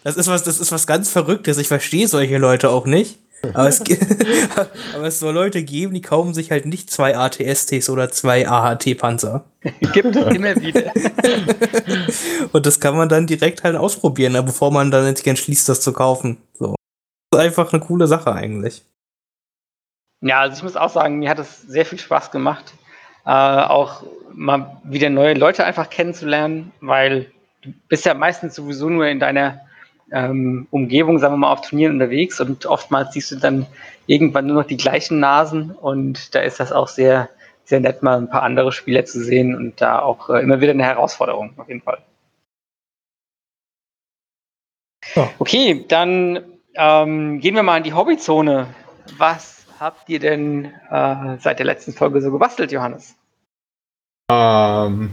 [0.03, 1.57] das, ist was, das ist was ganz Verrücktes.
[1.57, 3.19] Ich verstehe solche Leute auch nicht.
[3.53, 3.79] Aber es,
[4.95, 9.45] aber es soll Leute geben, die kaufen sich halt nicht zwei ATSTs oder zwei AHT-Panzer.
[9.93, 10.91] Gibt es immer wieder.
[12.51, 15.81] Und das kann man dann direkt halt ausprobieren, ne, bevor man dann sich entschließt, das
[15.81, 16.37] zu kaufen.
[16.53, 16.75] So.
[17.29, 18.83] Das ist einfach eine coole Sache eigentlich.
[20.21, 22.73] Ja, also ich muss auch sagen, mir hat es sehr viel Spaß gemacht,
[23.25, 27.31] äh, auch mal wieder neue Leute einfach kennenzulernen, weil
[27.61, 29.61] du bist ja meistens sowieso nur in deiner
[30.11, 33.65] ähm, Umgebung, sagen wir mal, auf Turnieren unterwegs und oftmals siehst du dann
[34.07, 37.29] irgendwann nur noch die gleichen Nasen und da ist das auch sehr,
[37.63, 40.71] sehr nett, mal ein paar andere Spieler zu sehen und da auch äh, immer wieder
[40.71, 41.99] eine Herausforderung, auf jeden Fall.
[45.15, 45.29] Ja.
[45.39, 46.39] Okay, dann
[46.75, 48.67] ähm, gehen wir mal in die Hobbyzone.
[49.17, 53.15] Was habt ihr denn äh, seit der letzten Folge so gebastelt, Johannes?
[54.31, 55.11] Ähm,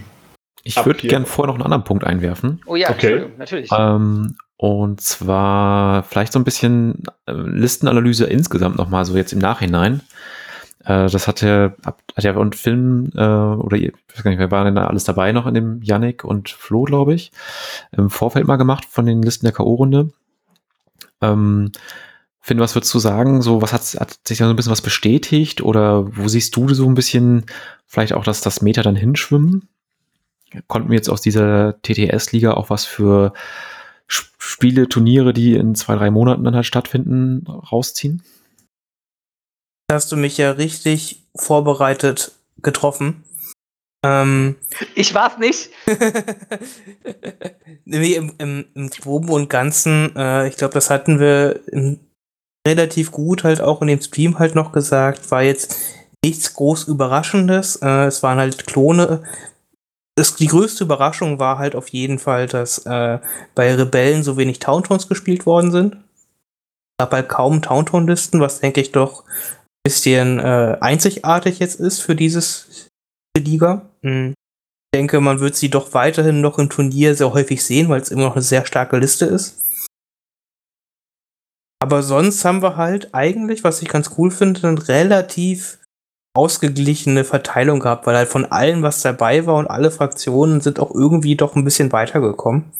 [0.64, 2.60] ich würde gerne vorher noch einen anderen Punkt einwerfen.
[2.66, 3.26] Oh ja, okay.
[3.36, 3.70] natürlich.
[3.76, 10.02] Ähm, und zwar vielleicht so ein bisschen äh, Listenanalyse insgesamt nochmal, so jetzt im Nachhinein.
[10.84, 14.52] Äh, das hat ja, hat ja und Film, äh, oder ich weiß gar nicht, wer
[14.52, 17.32] war denn da alles dabei noch in dem Yannick und Flo, glaube ich,
[17.90, 20.10] im Vorfeld mal gemacht von den Listen der K.O.-Runde.
[21.22, 21.72] Ähm,
[22.38, 23.42] Finn, was würdest du sagen?
[23.42, 25.60] So, was hat, hat sich da so ein bisschen was bestätigt?
[25.60, 27.46] Oder wo siehst du so ein bisschen
[27.88, 29.68] vielleicht auch, dass das Meta dann hinschwimmen?
[30.68, 33.32] Konnten wir jetzt aus dieser TTS-Liga auch was für
[34.38, 38.22] Spiele, Turniere, die in zwei, drei Monaten dann halt stattfinden, rausziehen?
[39.90, 42.32] Hast du mich ja richtig vorbereitet
[42.62, 43.24] getroffen.
[44.04, 44.56] Ähm,
[44.94, 45.70] ich war's nicht.
[47.84, 51.60] nee, im, im, im Groben und Ganzen, äh, ich glaube, das hatten wir
[52.66, 55.76] relativ gut halt auch in dem Stream halt noch gesagt, war jetzt
[56.24, 57.76] nichts groß Überraschendes.
[57.76, 59.22] Äh, es waren halt Klone
[60.16, 63.18] das, die größte Überraschung war halt auf jeden Fall, dass äh,
[63.54, 65.94] bei Rebellen so wenig Towntowns gespielt worden sind.
[65.94, 72.00] Es gab halt kaum Towntown-Listen, was denke ich doch ein bisschen äh, einzigartig jetzt ist
[72.00, 72.90] für dieses
[73.36, 73.90] diese Liga.
[74.02, 74.30] Hm.
[74.30, 78.10] Ich denke, man wird sie doch weiterhin noch im Turnier sehr häufig sehen, weil es
[78.10, 79.62] immer noch eine sehr starke Liste ist.
[81.82, 85.78] Aber sonst haben wir halt eigentlich, was ich ganz cool finde, einen relativ
[86.34, 90.94] ausgeglichene Verteilung gehabt, weil halt von allem, was dabei war und alle Fraktionen sind auch
[90.94, 92.72] irgendwie doch ein bisschen weitergekommen.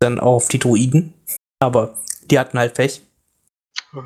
[0.00, 1.14] Dann auch auf die Druiden.
[1.58, 1.98] Aber
[2.30, 3.02] die hatten halt Pech.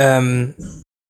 [0.00, 0.54] ähm,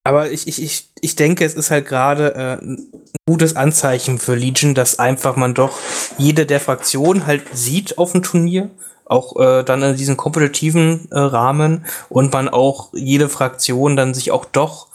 [0.05, 2.91] aber ich, ich, ich, ich denke, es ist halt gerade äh, ein
[3.27, 5.79] gutes Anzeichen für Legion, dass einfach man doch
[6.17, 8.71] jede der Fraktionen halt sieht auf dem Turnier
[9.09, 14.31] auch äh, dann in diesem kompetitiven äh, Rahmen und man auch jede Fraktion dann sich
[14.31, 14.89] auch doch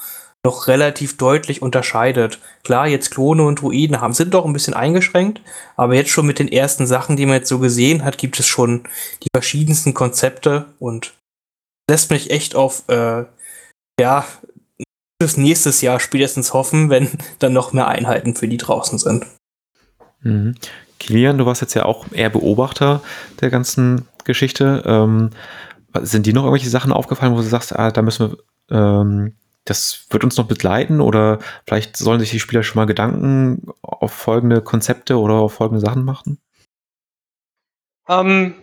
[0.45, 2.39] noch relativ deutlich unterscheidet.
[2.63, 5.41] Klar, jetzt Klone und Druiden haben, sind doch ein bisschen eingeschränkt,
[5.77, 8.45] aber jetzt schon mit den ersten Sachen, die man jetzt so gesehen hat, gibt es
[8.45, 8.83] schon
[9.23, 11.13] die verschiedensten Konzepte und
[11.89, 13.23] lässt mich echt auf, äh,
[13.99, 14.25] ja,
[15.17, 17.09] bis nächstes Jahr spätestens hoffen, wenn
[17.39, 19.25] dann noch mehr Einheiten für die draußen sind.
[20.21, 20.55] Mhm.
[21.03, 23.01] Kilian, du warst jetzt ja auch eher Beobachter
[23.41, 24.83] der ganzen Geschichte.
[24.85, 25.31] Ähm,
[26.01, 28.37] sind dir noch irgendwelche Sachen aufgefallen, wo du sagst, ah, da müssen
[28.69, 29.35] wir, ähm,
[29.65, 34.13] das wird uns noch begleiten oder vielleicht sollen sich die Spieler schon mal Gedanken auf
[34.13, 36.39] folgende Konzepte oder auf folgende Sachen machen?
[38.07, 38.55] Ähm,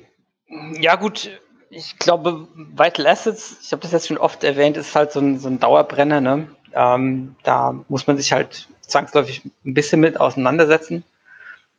[0.80, 1.30] ja, gut,
[1.68, 5.38] ich glaube, Vital Assets, ich habe das jetzt schon oft erwähnt, ist halt so ein,
[5.38, 6.22] so ein Dauerbrenner.
[6.22, 6.48] Ne?
[6.72, 11.04] Ähm, da muss man sich halt zwangsläufig ein bisschen mit auseinandersetzen.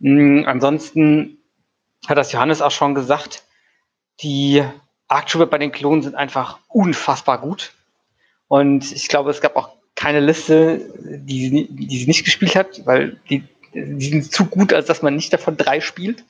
[0.01, 1.37] Mhm, ansonsten
[2.07, 3.43] hat das Johannes auch schon gesagt,
[4.21, 4.63] die
[5.07, 7.73] Arc bei den Klonen sind einfach unfassbar gut.
[8.47, 12.85] Und ich glaube, es gab auch keine Liste, die sie, die sie nicht gespielt hat,
[12.85, 13.43] weil die,
[13.73, 16.23] die sind zu gut, als dass man nicht davon drei spielt.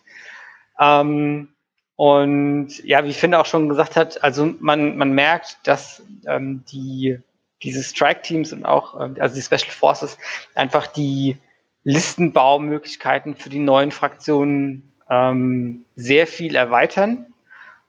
[0.79, 1.47] Ähm,
[1.95, 7.19] und ja, wie finde auch schon gesagt hat, also man, man merkt, dass ähm, die,
[7.63, 10.17] diese Strike-Teams und auch, ähm, also die Special Forces,
[10.55, 11.37] einfach die
[11.83, 17.25] Listenbaumöglichkeiten für die neuen Fraktionen ähm, sehr viel erweitern.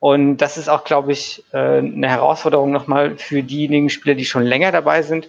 [0.00, 4.42] Und das ist auch, glaube ich, äh, eine Herausforderung nochmal für diejenigen Spieler, die schon
[4.42, 5.28] länger dabei sind,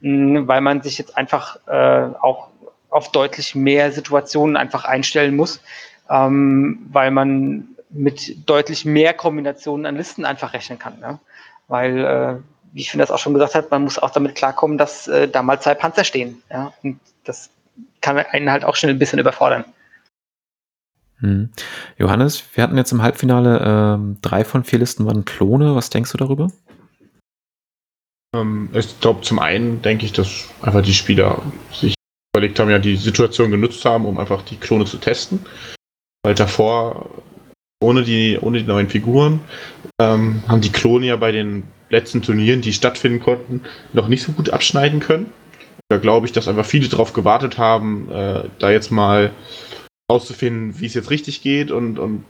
[0.00, 2.48] mh, weil man sich jetzt einfach äh, auch
[2.90, 5.60] auf deutlich mehr Situationen einfach einstellen muss,
[6.08, 11.00] ähm, weil man mit deutlich mehr Kombinationen an Listen einfach rechnen kann.
[11.00, 11.18] Ne?
[11.68, 12.36] Weil, äh,
[12.72, 15.28] wie ich finde das auch schon gesagt hat, man muss auch damit klarkommen, dass äh,
[15.28, 16.42] da mal zwei Panzer stehen.
[16.50, 16.72] Ja?
[16.82, 17.50] Und das
[18.02, 19.64] kann einen halt auch schnell ein bisschen überfordern.
[21.20, 21.50] Hm.
[21.98, 25.74] Johannes, wir hatten jetzt im Halbfinale ähm, drei von vier Listen waren Klone.
[25.74, 26.48] Was denkst du darüber?
[28.34, 31.40] Ähm, ich glaube, zum einen denke ich, dass einfach die Spieler
[31.72, 31.94] sich
[32.34, 35.46] überlegt haben, ja, die Situation genutzt haben, um einfach die Klone zu testen.
[36.24, 37.10] Weil davor
[37.82, 39.40] ohne die, ohne die neuen Figuren
[40.00, 44.32] ähm, haben die Klone ja bei den letzten Turnieren, die stattfinden konnten, noch nicht so
[44.32, 45.32] gut abschneiden können.
[45.92, 49.30] Da glaube ich, dass einfach viele darauf gewartet haben, äh, da jetzt mal
[50.08, 52.24] auszufinden, wie es jetzt richtig geht und, und,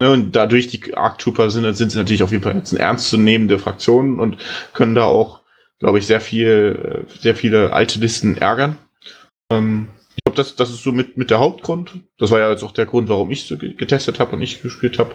[0.00, 3.58] ne, und dadurch die Arc sind, sind sie natürlich auf jeden Fall jetzt eine ernstzunehmende
[3.58, 4.38] Fraktion und
[4.72, 5.42] können da auch,
[5.78, 8.78] glaube ich, sehr viel, äh, sehr viele alte Listen ärgern.
[9.52, 12.00] Ähm, ich glaube, das, das ist so mit, mit der Hauptgrund.
[12.16, 14.98] Das war ja jetzt auch der Grund, warum ich so getestet habe und ich gespielt
[14.98, 15.12] habe.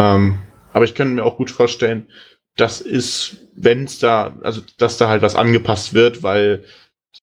[0.00, 0.40] Ähm,
[0.72, 2.08] aber ich könnte mir auch gut vorstellen,
[2.56, 6.64] das ist, wenn es da, also dass da halt was angepasst wird, weil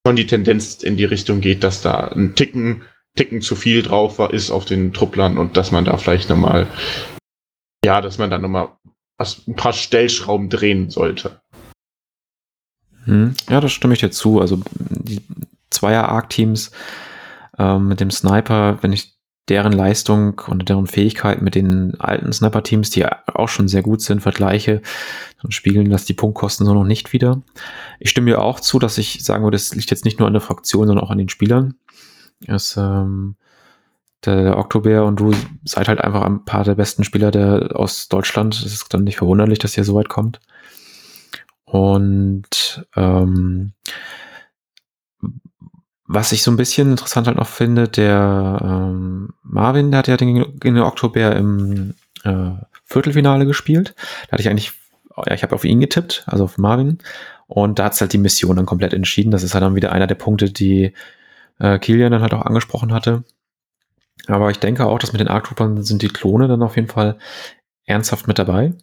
[0.05, 2.83] schon die Tendenz in die Richtung geht, dass da ein Ticken,
[3.15, 6.67] Ticken zu viel drauf war, ist auf den Trupplern und dass man da vielleicht nochmal,
[7.83, 8.69] ja, dass man da nochmal
[9.19, 11.41] ein paar Stellschrauben drehen sollte.
[13.05, 14.39] Hm, ja, das stimme ich dir zu.
[14.39, 15.21] Also die
[15.69, 16.71] Zweier-Arc-Teams
[17.57, 19.18] ähm, mit dem Sniper, wenn ich
[19.49, 24.21] deren Leistung und deren Fähigkeit mit den alten Sniper-Teams, die auch schon sehr gut sind,
[24.21, 24.81] vergleiche,
[25.41, 27.41] dann spiegeln das die Punktkosten so noch nicht wieder.
[27.99, 30.33] Ich stimme mir auch zu, dass ich sagen würde, es liegt jetzt nicht nur an
[30.33, 31.75] der Fraktion, sondern auch an den Spielern.
[32.45, 33.35] Es, ähm,
[34.25, 35.33] der Oktober und du
[35.63, 38.55] seid halt einfach ein paar der besten Spieler der, aus Deutschland.
[38.55, 40.39] Es ist dann nicht verwunderlich, dass ihr so weit kommt.
[41.63, 43.73] Und ähm,
[46.11, 50.17] was ich so ein bisschen interessant halt noch finde, der ähm, Marvin, der hat ja
[50.17, 51.93] den, den Oktober im
[52.23, 52.49] äh,
[52.83, 53.93] Viertelfinale gespielt.
[54.25, 54.71] Da hatte ich eigentlich,
[55.27, 56.97] ja, ich habe auf ihn getippt, also auf Marvin.
[57.45, 59.29] Und da hat halt die Mission dann komplett entschieden.
[59.29, 60.93] Das ist halt dann wieder einer der Punkte, die
[61.59, 63.23] äh, Kilian dann halt auch angesprochen hatte.
[64.25, 66.87] Aber ich denke auch, dass mit den Arc Troopern sind die Klone dann auf jeden
[66.87, 67.19] Fall
[67.85, 68.73] ernsthaft mit dabei.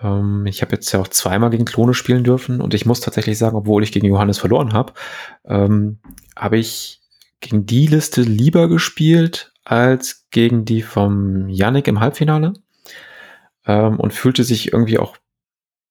[0.00, 3.38] Ähm, ich habe jetzt ja auch zweimal gegen Klone spielen dürfen und ich muss tatsächlich
[3.38, 4.92] sagen, obwohl ich gegen Johannes verloren habe,
[5.46, 5.98] ähm,
[6.36, 7.00] habe ich
[7.40, 12.54] gegen die Liste lieber gespielt als gegen die vom Yannick im Halbfinale
[13.66, 15.16] ähm, und fühlte sich irgendwie auch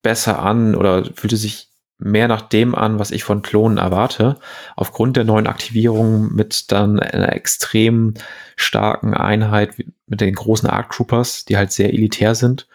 [0.02, 1.70] besser an oder fühlte sich
[2.00, 4.38] mehr nach dem an, was ich von Klonen erwarte.
[4.76, 8.14] Aufgrund der neuen Aktivierung mit dann einer extrem
[8.56, 9.76] starken Einheit
[10.06, 12.68] mit den großen Arc Troopers, die halt sehr elitär sind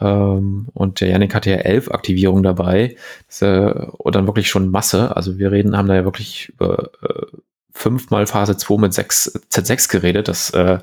[0.00, 2.96] ähm, und der Yannick hatte ja elf Aktivierungen dabei.
[3.26, 5.16] Das, äh, und dann wirklich schon Masse.
[5.16, 7.26] Also wir reden, haben da ja wirklich über äh,
[7.72, 10.28] fünfmal Phase 2 mit 6, Z6 geredet.
[10.28, 10.78] Das äh,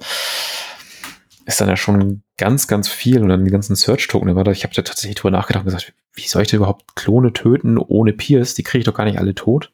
[1.46, 3.22] ist dann ja schon ganz, ganz viel.
[3.22, 4.30] Und dann die ganzen Search-Token.
[4.30, 7.78] Ich habe da tatsächlich drüber nachgedacht und gesagt, wie soll ich denn überhaupt Klone töten
[7.78, 8.56] ohne Pierce?
[8.56, 9.72] Die kriege ich doch gar nicht alle tot.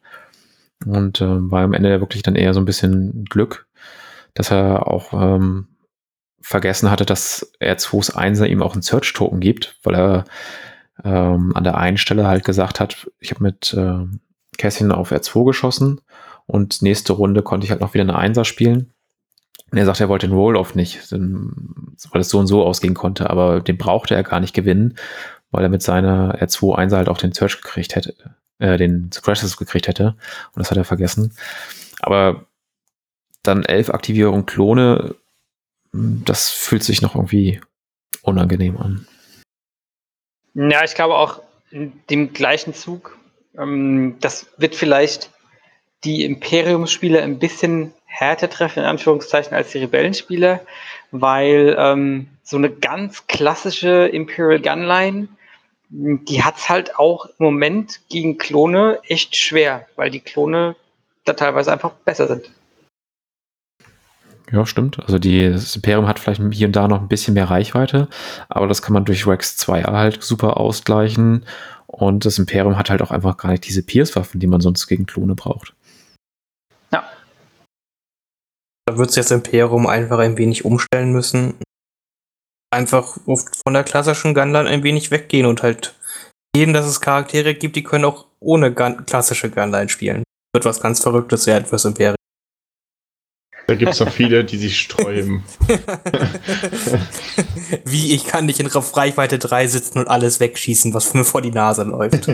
[0.85, 3.67] Und äh, war am Ende wirklich dann eher so ein bisschen Glück,
[4.33, 5.67] dass er auch ähm,
[6.41, 10.25] vergessen hatte, dass R2's 1er ihm auch einen Search-Token gibt, weil er
[11.03, 14.05] ähm, an der einen Stelle halt gesagt hat, ich habe mit äh,
[14.57, 16.01] Cassian auf R2 geschossen
[16.45, 18.91] und nächste Runde konnte ich halt noch wieder eine Einser spielen.
[19.71, 23.29] Und er sagte, er wollte den Roll-Off nicht, weil es so und so ausgehen konnte,
[23.29, 24.95] aber den brauchte er gar nicht gewinnen,
[25.51, 28.15] weil er mit seiner R2 1 halt auch den Search gekriegt hätte,
[28.57, 30.15] äh, den Crashes gekriegt hätte.
[30.53, 31.33] Und das hat er vergessen.
[31.99, 32.45] Aber
[33.43, 35.15] dann elf Aktivierungen Klone
[35.91, 37.61] das fühlt sich noch irgendwie
[38.21, 39.07] unangenehm an.
[40.53, 43.17] Ja, ich glaube auch in dem gleichen Zug,
[43.57, 45.29] ähm, das wird vielleicht
[46.03, 50.61] die Imperiumsspieler ein bisschen härter treffen, in Anführungszeichen, als die Rebellenspieler,
[51.11, 55.27] weil ähm, so eine ganz klassische Imperial Gunline,
[55.89, 60.75] die hat es halt auch im Moment gegen Klone echt schwer, weil die Klone
[61.25, 62.51] da teilweise einfach besser sind.
[64.51, 64.99] Ja, stimmt.
[64.99, 68.07] Also die, das Imperium hat vielleicht hier und da noch ein bisschen mehr Reichweite,
[68.47, 71.45] aber das kann man durch Rex 2 halt super ausgleichen.
[71.85, 75.05] Und das Imperium hat halt auch einfach gar nicht diese Pierce-Waffen, die man sonst gegen
[75.05, 75.73] Klone braucht.
[76.91, 77.03] Ja.
[78.85, 81.55] Da wird sich das Imperium einfach ein wenig umstellen müssen.
[82.71, 85.95] Einfach von der klassischen Gunline ein wenig weggehen und halt
[86.55, 90.23] sehen, dass es Charaktere gibt, die können auch ohne Gun klassische Gunline spielen.
[90.53, 92.18] Wird was ganz Verrücktes werden fürs Imperium.
[93.69, 95.43] Da gibt es noch viele, die sich sträuben.
[97.85, 101.51] Wie, ich kann nicht in Reichweite 3 sitzen und alles wegschießen, was mir vor die
[101.51, 102.27] Nase läuft.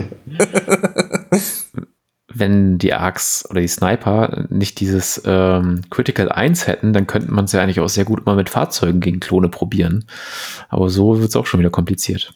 [2.32, 7.44] wenn die Arcs oder die Sniper nicht dieses ähm, Critical 1 hätten, dann könnte man
[7.44, 10.06] es ja eigentlich auch sehr gut mal mit Fahrzeugen gegen Klone probieren.
[10.70, 12.32] Aber so wird es auch schon wieder kompliziert.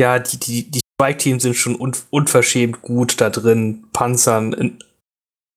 [0.00, 4.78] Ja, die, die, die Strike-Teams sind schon un unverschämt gut da drin, Panzern in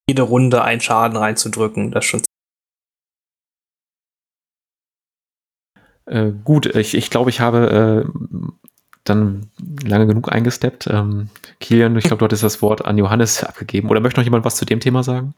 [0.10, 1.91] jede Runde einen Schaden reinzudrücken.
[1.91, 2.22] Das schon.
[6.05, 8.49] Äh, gut, ich, ich glaube, ich habe äh,
[9.03, 9.51] dann
[9.84, 10.88] lange genug eingesteppt.
[10.88, 11.30] Ähm,
[11.60, 13.89] Kilian, ich glaube, du hattest das Wort an Johannes abgegeben.
[13.89, 15.36] Oder möchte noch jemand was zu dem Thema sagen?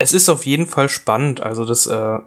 [0.00, 1.40] Es ist auf jeden Fall spannend.
[1.40, 2.18] Also das, äh,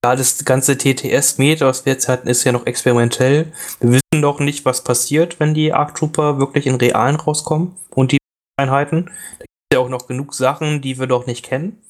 [0.00, 3.52] das ganze TTS-Meter, was wir jetzt hatten, ist ja noch experimentell.
[3.80, 8.12] Wir wissen doch nicht, was passiert, wenn die Arc Trooper wirklich in Realen rauskommen und
[8.12, 8.18] die
[8.58, 9.10] Einheiten.
[9.38, 11.82] Da ja auch noch genug Sachen, die wir doch nicht kennen.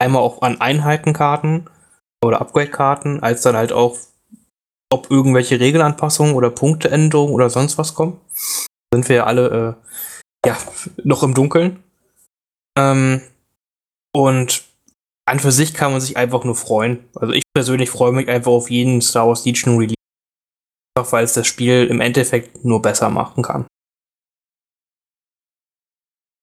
[0.00, 1.68] Einmal auch an Einheitenkarten
[2.24, 3.96] oder Upgrade-Karten, als dann halt auch
[4.90, 8.20] ob irgendwelche Regelanpassungen oder Punkteänderungen oder sonst was kommen.
[8.92, 9.76] Sind wir ja alle
[10.44, 10.56] äh, ja,
[11.04, 11.82] noch im Dunkeln.
[12.78, 13.20] Ähm,
[14.14, 14.64] und
[15.26, 17.04] an für sich kann man sich einfach nur freuen.
[17.14, 19.94] Also ich persönlich freue mich einfach auf jeden Star Wars Legion Release.
[20.96, 23.66] Einfach weil es das Spiel im Endeffekt nur besser machen kann.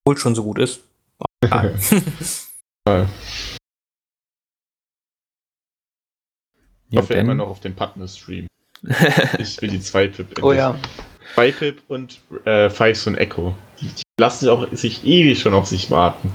[0.06, 0.82] Obwohl schon so gut ist.
[6.92, 8.48] Ich hoffe ja, immer noch auf den Partner-Stream.
[9.40, 10.42] ich will die zwei Pip.
[10.42, 10.80] Oh ja.
[11.34, 13.56] Zwei Pip und äh, Fives und Echo.
[13.82, 16.32] Die, die, lassen auch sich ewig schon auf sich warten.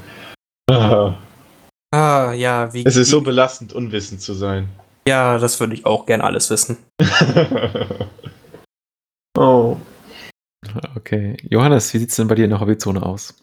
[0.69, 1.15] Ah,
[1.93, 2.85] ah ja, wie.
[2.85, 4.69] Es ist so belastend, unwissend zu sein.
[5.09, 6.77] Ja, das würde ich auch gern alles wissen.
[9.39, 9.77] oh.
[10.97, 11.37] Okay.
[11.49, 13.35] Johannes, wie sieht es denn bei dir in der Hobbyzone aus?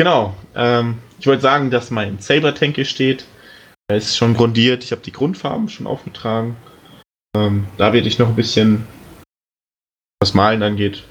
[0.00, 0.34] Genau.
[0.54, 3.26] Ähm, ich wollte sagen, dass mein Saber-Tank hier steht.
[3.86, 4.82] Er ist schon grundiert.
[4.82, 6.56] Ich habe die Grundfarben schon aufgetragen.
[7.36, 8.86] Ähm, da werde ich noch ein bisschen,
[10.18, 11.04] was Malen angeht.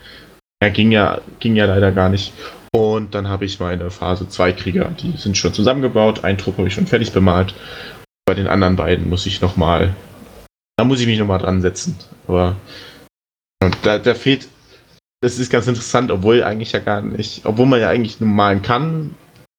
[0.59, 2.33] Ja, ging ja, ging ja leider gar nicht.
[2.71, 4.85] Und dann habe ich meine Phase 2 Krieger.
[4.85, 6.23] Die sind schon zusammengebaut.
[6.23, 7.53] Ein Trupp habe ich schon fertig bemalt.
[8.25, 9.95] Bei den anderen beiden muss ich nochmal,
[10.77, 11.95] da muss ich mich nochmal dran setzen.
[12.27, 12.55] Aber
[13.83, 14.47] da, da fehlt,
[15.21, 18.61] das ist ganz interessant, obwohl eigentlich ja gar nicht, obwohl man ja eigentlich nur malen
[18.61, 19.15] kann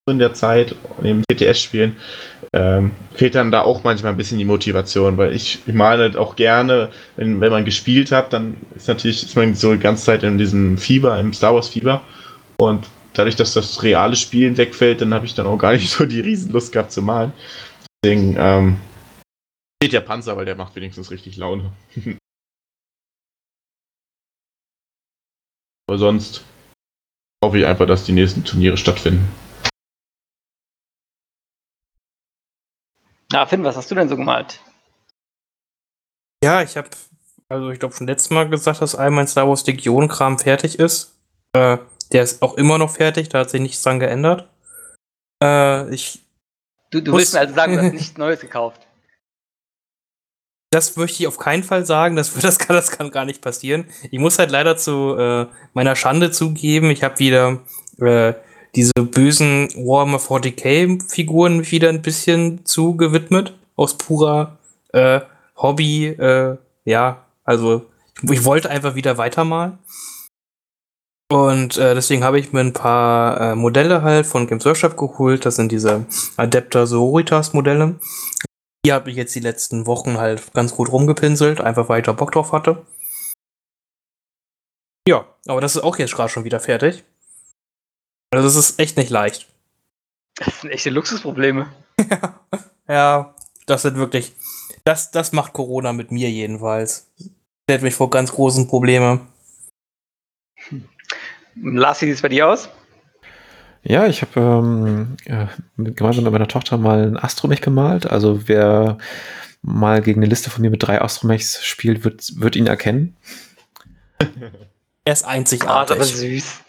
[0.09, 1.97] in der Zeit, im TTS spielen,
[2.53, 6.17] ähm, fehlt dann da auch manchmal ein bisschen die Motivation, weil ich, ich male halt
[6.17, 10.07] auch gerne, wenn, wenn man gespielt hat, dann ist natürlich, ist man so die ganze
[10.07, 12.03] Zeit in diesem Fieber, im Star Wars Fieber
[12.59, 16.07] und dadurch, dass das reale Spielen wegfällt, dann habe ich dann auch gar nicht so
[16.07, 17.33] die Riesenlust gehabt zu malen.
[18.03, 18.77] Deswegen ähm,
[19.83, 21.73] steht der Panzer, weil der macht wenigstens richtig Laune.
[25.91, 26.45] Aber sonst
[27.45, 29.29] hoffe ich einfach, dass die nächsten Turniere stattfinden.
[33.33, 34.61] Na, Finn, was hast du denn so gemalt?
[36.45, 36.91] Ja, ich habe,
[37.49, 41.19] also ich glaube schon letztes Mal gesagt, dass all mein Star Wars Legion-Kram fertig ist.
[41.55, 41.79] Äh,
[42.13, 44.49] der ist auch immer noch fertig, da hat sich nichts dran geändert.
[45.43, 46.21] Äh, ich
[46.93, 48.87] du, du willst mir also sagen, du hast nichts Neues gekauft.
[50.73, 53.87] Das möchte ich auf keinen Fall sagen, das, das, kann, das kann gar nicht passieren.
[54.11, 57.59] Ich muss halt leider zu äh, meiner Schande zugeben, ich habe wieder
[57.99, 58.35] äh,
[58.75, 63.55] diese bösen Warhammer 40k-Figuren wieder ein bisschen zu gewidmet.
[63.77, 64.59] Aus purer
[64.93, 65.21] äh,
[65.57, 66.07] Hobby.
[66.07, 67.87] Äh, ja, also
[68.23, 69.79] ich, ich, wollte einfach wieder weitermalen.
[71.33, 75.47] Und äh, deswegen habe ich mir ein paar äh, Modelle halt von Games Workshop geholt.
[75.47, 76.05] Das sind diese
[76.37, 77.97] Adepter Sororitas Modelle.
[78.85, 82.13] Die habe ich jetzt die letzten Wochen halt ganz gut rumgepinselt, einfach weil ich da
[82.13, 82.87] Bock drauf hatte.
[85.07, 87.05] Ja, aber das ist auch jetzt gerade schon wieder fertig.
[88.31, 89.49] Also das ist echt nicht leicht.
[90.37, 91.71] Das sind echte Luxusprobleme.
[92.89, 93.35] ja,
[93.67, 94.35] das sind wirklich.
[94.85, 97.11] Das, das macht Corona mit mir jedenfalls.
[97.65, 99.21] Stellt mich vor ganz großen Probleme.
[100.69, 100.89] Hm.
[101.57, 102.69] Lars, wie sieht es bei dir aus?
[103.83, 108.07] Ja, ich habe ähm, ja, gemeinsam mit meiner Tochter mal ein Astromech gemalt.
[108.07, 108.99] Also wer
[109.63, 113.17] mal gegen eine Liste von mir mit drei Astromechs spielt, wird, wird ihn erkennen.
[115.05, 115.97] er ist einzigartig.
[115.97, 116.61] Ah, das ist süß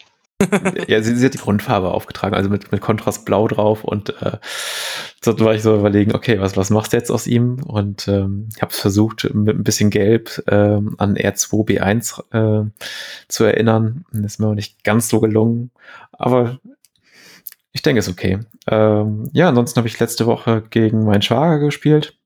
[0.88, 4.38] ja, sie, sie, hat die Grundfarbe aufgetragen, also mit, mit Kontrast Blau drauf und äh,
[5.20, 7.62] so war ich so überlegen, okay, was, was machst du jetzt aus ihm?
[7.62, 12.70] Und ähm, ich habe es versucht, mit ein bisschen Gelb ähm, an R2B1 äh,
[13.28, 14.04] zu erinnern.
[14.12, 15.70] Das ist mir auch nicht ganz so gelungen,
[16.12, 16.58] aber
[17.72, 18.40] ich denke, ist okay.
[18.68, 22.18] Ähm, ja, ansonsten habe ich letzte Woche gegen meinen Schwager gespielt.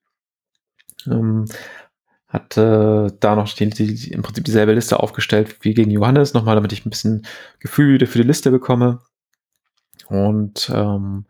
[1.06, 1.46] Ähm,
[2.28, 6.72] hatte da noch die, die, im Prinzip dieselbe Liste aufgestellt wie gegen Johannes, nochmal, damit
[6.72, 7.26] ich ein bisschen
[7.60, 9.00] Gefühl für die Liste bekomme.
[10.08, 11.26] Und ähm,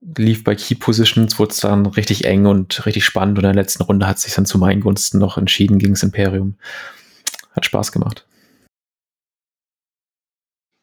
[0.00, 3.38] lief bei Key Positions, wurde es dann richtig eng und richtig spannend.
[3.38, 6.02] Und in der letzten Runde hat sich dann zu meinen Gunsten noch entschieden gegen das
[6.02, 6.56] Imperium.
[7.52, 8.25] Hat Spaß gemacht.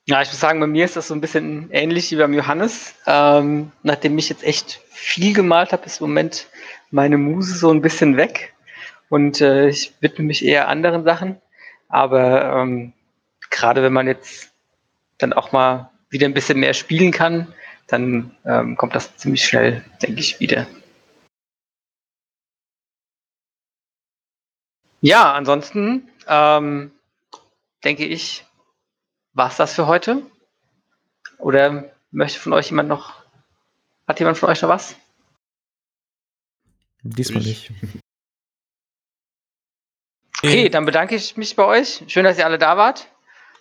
[0.05, 2.93] Ja, ich muss sagen, bei mir ist das so ein bisschen ähnlich wie beim Johannes.
[3.05, 6.47] Ähm, nachdem ich jetzt echt viel gemalt habe, ist im Moment
[6.91, 8.53] meine Muse so ein bisschen weg.
[9.07, 11.41] Und äh, ich widme mich eher anderen Sachen.
[11.87, 12.91] Aber ähm,
[13.49, 14.51] gerade wenn man jetzt
[15.19, 17.53] dann auch mal wieder ein bisschen mehr spielen kann,
[17.87, 20.67] dann ähm, kommt das ziemlich schnell, denke ich, wieder.
[24.99, 26.91] Ja, ansonsten ähm,
[27.85, 28.45] denke ich,
[29.33, 30.21] war es das für heute?
[31.37, 33.13] Oder möchte von euch jemand noch,
[34.07, 34.95] hat jemand von euch noch was?
[37.03, 38.01] Diesmal Ich- nicht.
[40.41, 42.03] Okay, dann bedanke ich mich bei euch.
[42.07, 43.07] Schön, dass ihr alle da wart.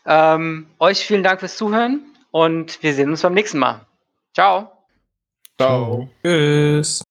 [0.05, 3.87] Ähm, euch vielen Dank fürs Zuhören und wir sehen uns beim nächsten Mal.
[4.35, 4.73] Ciao.
[5.59, 6.09] Ciao.
[6.25, 7.05] Tschüss.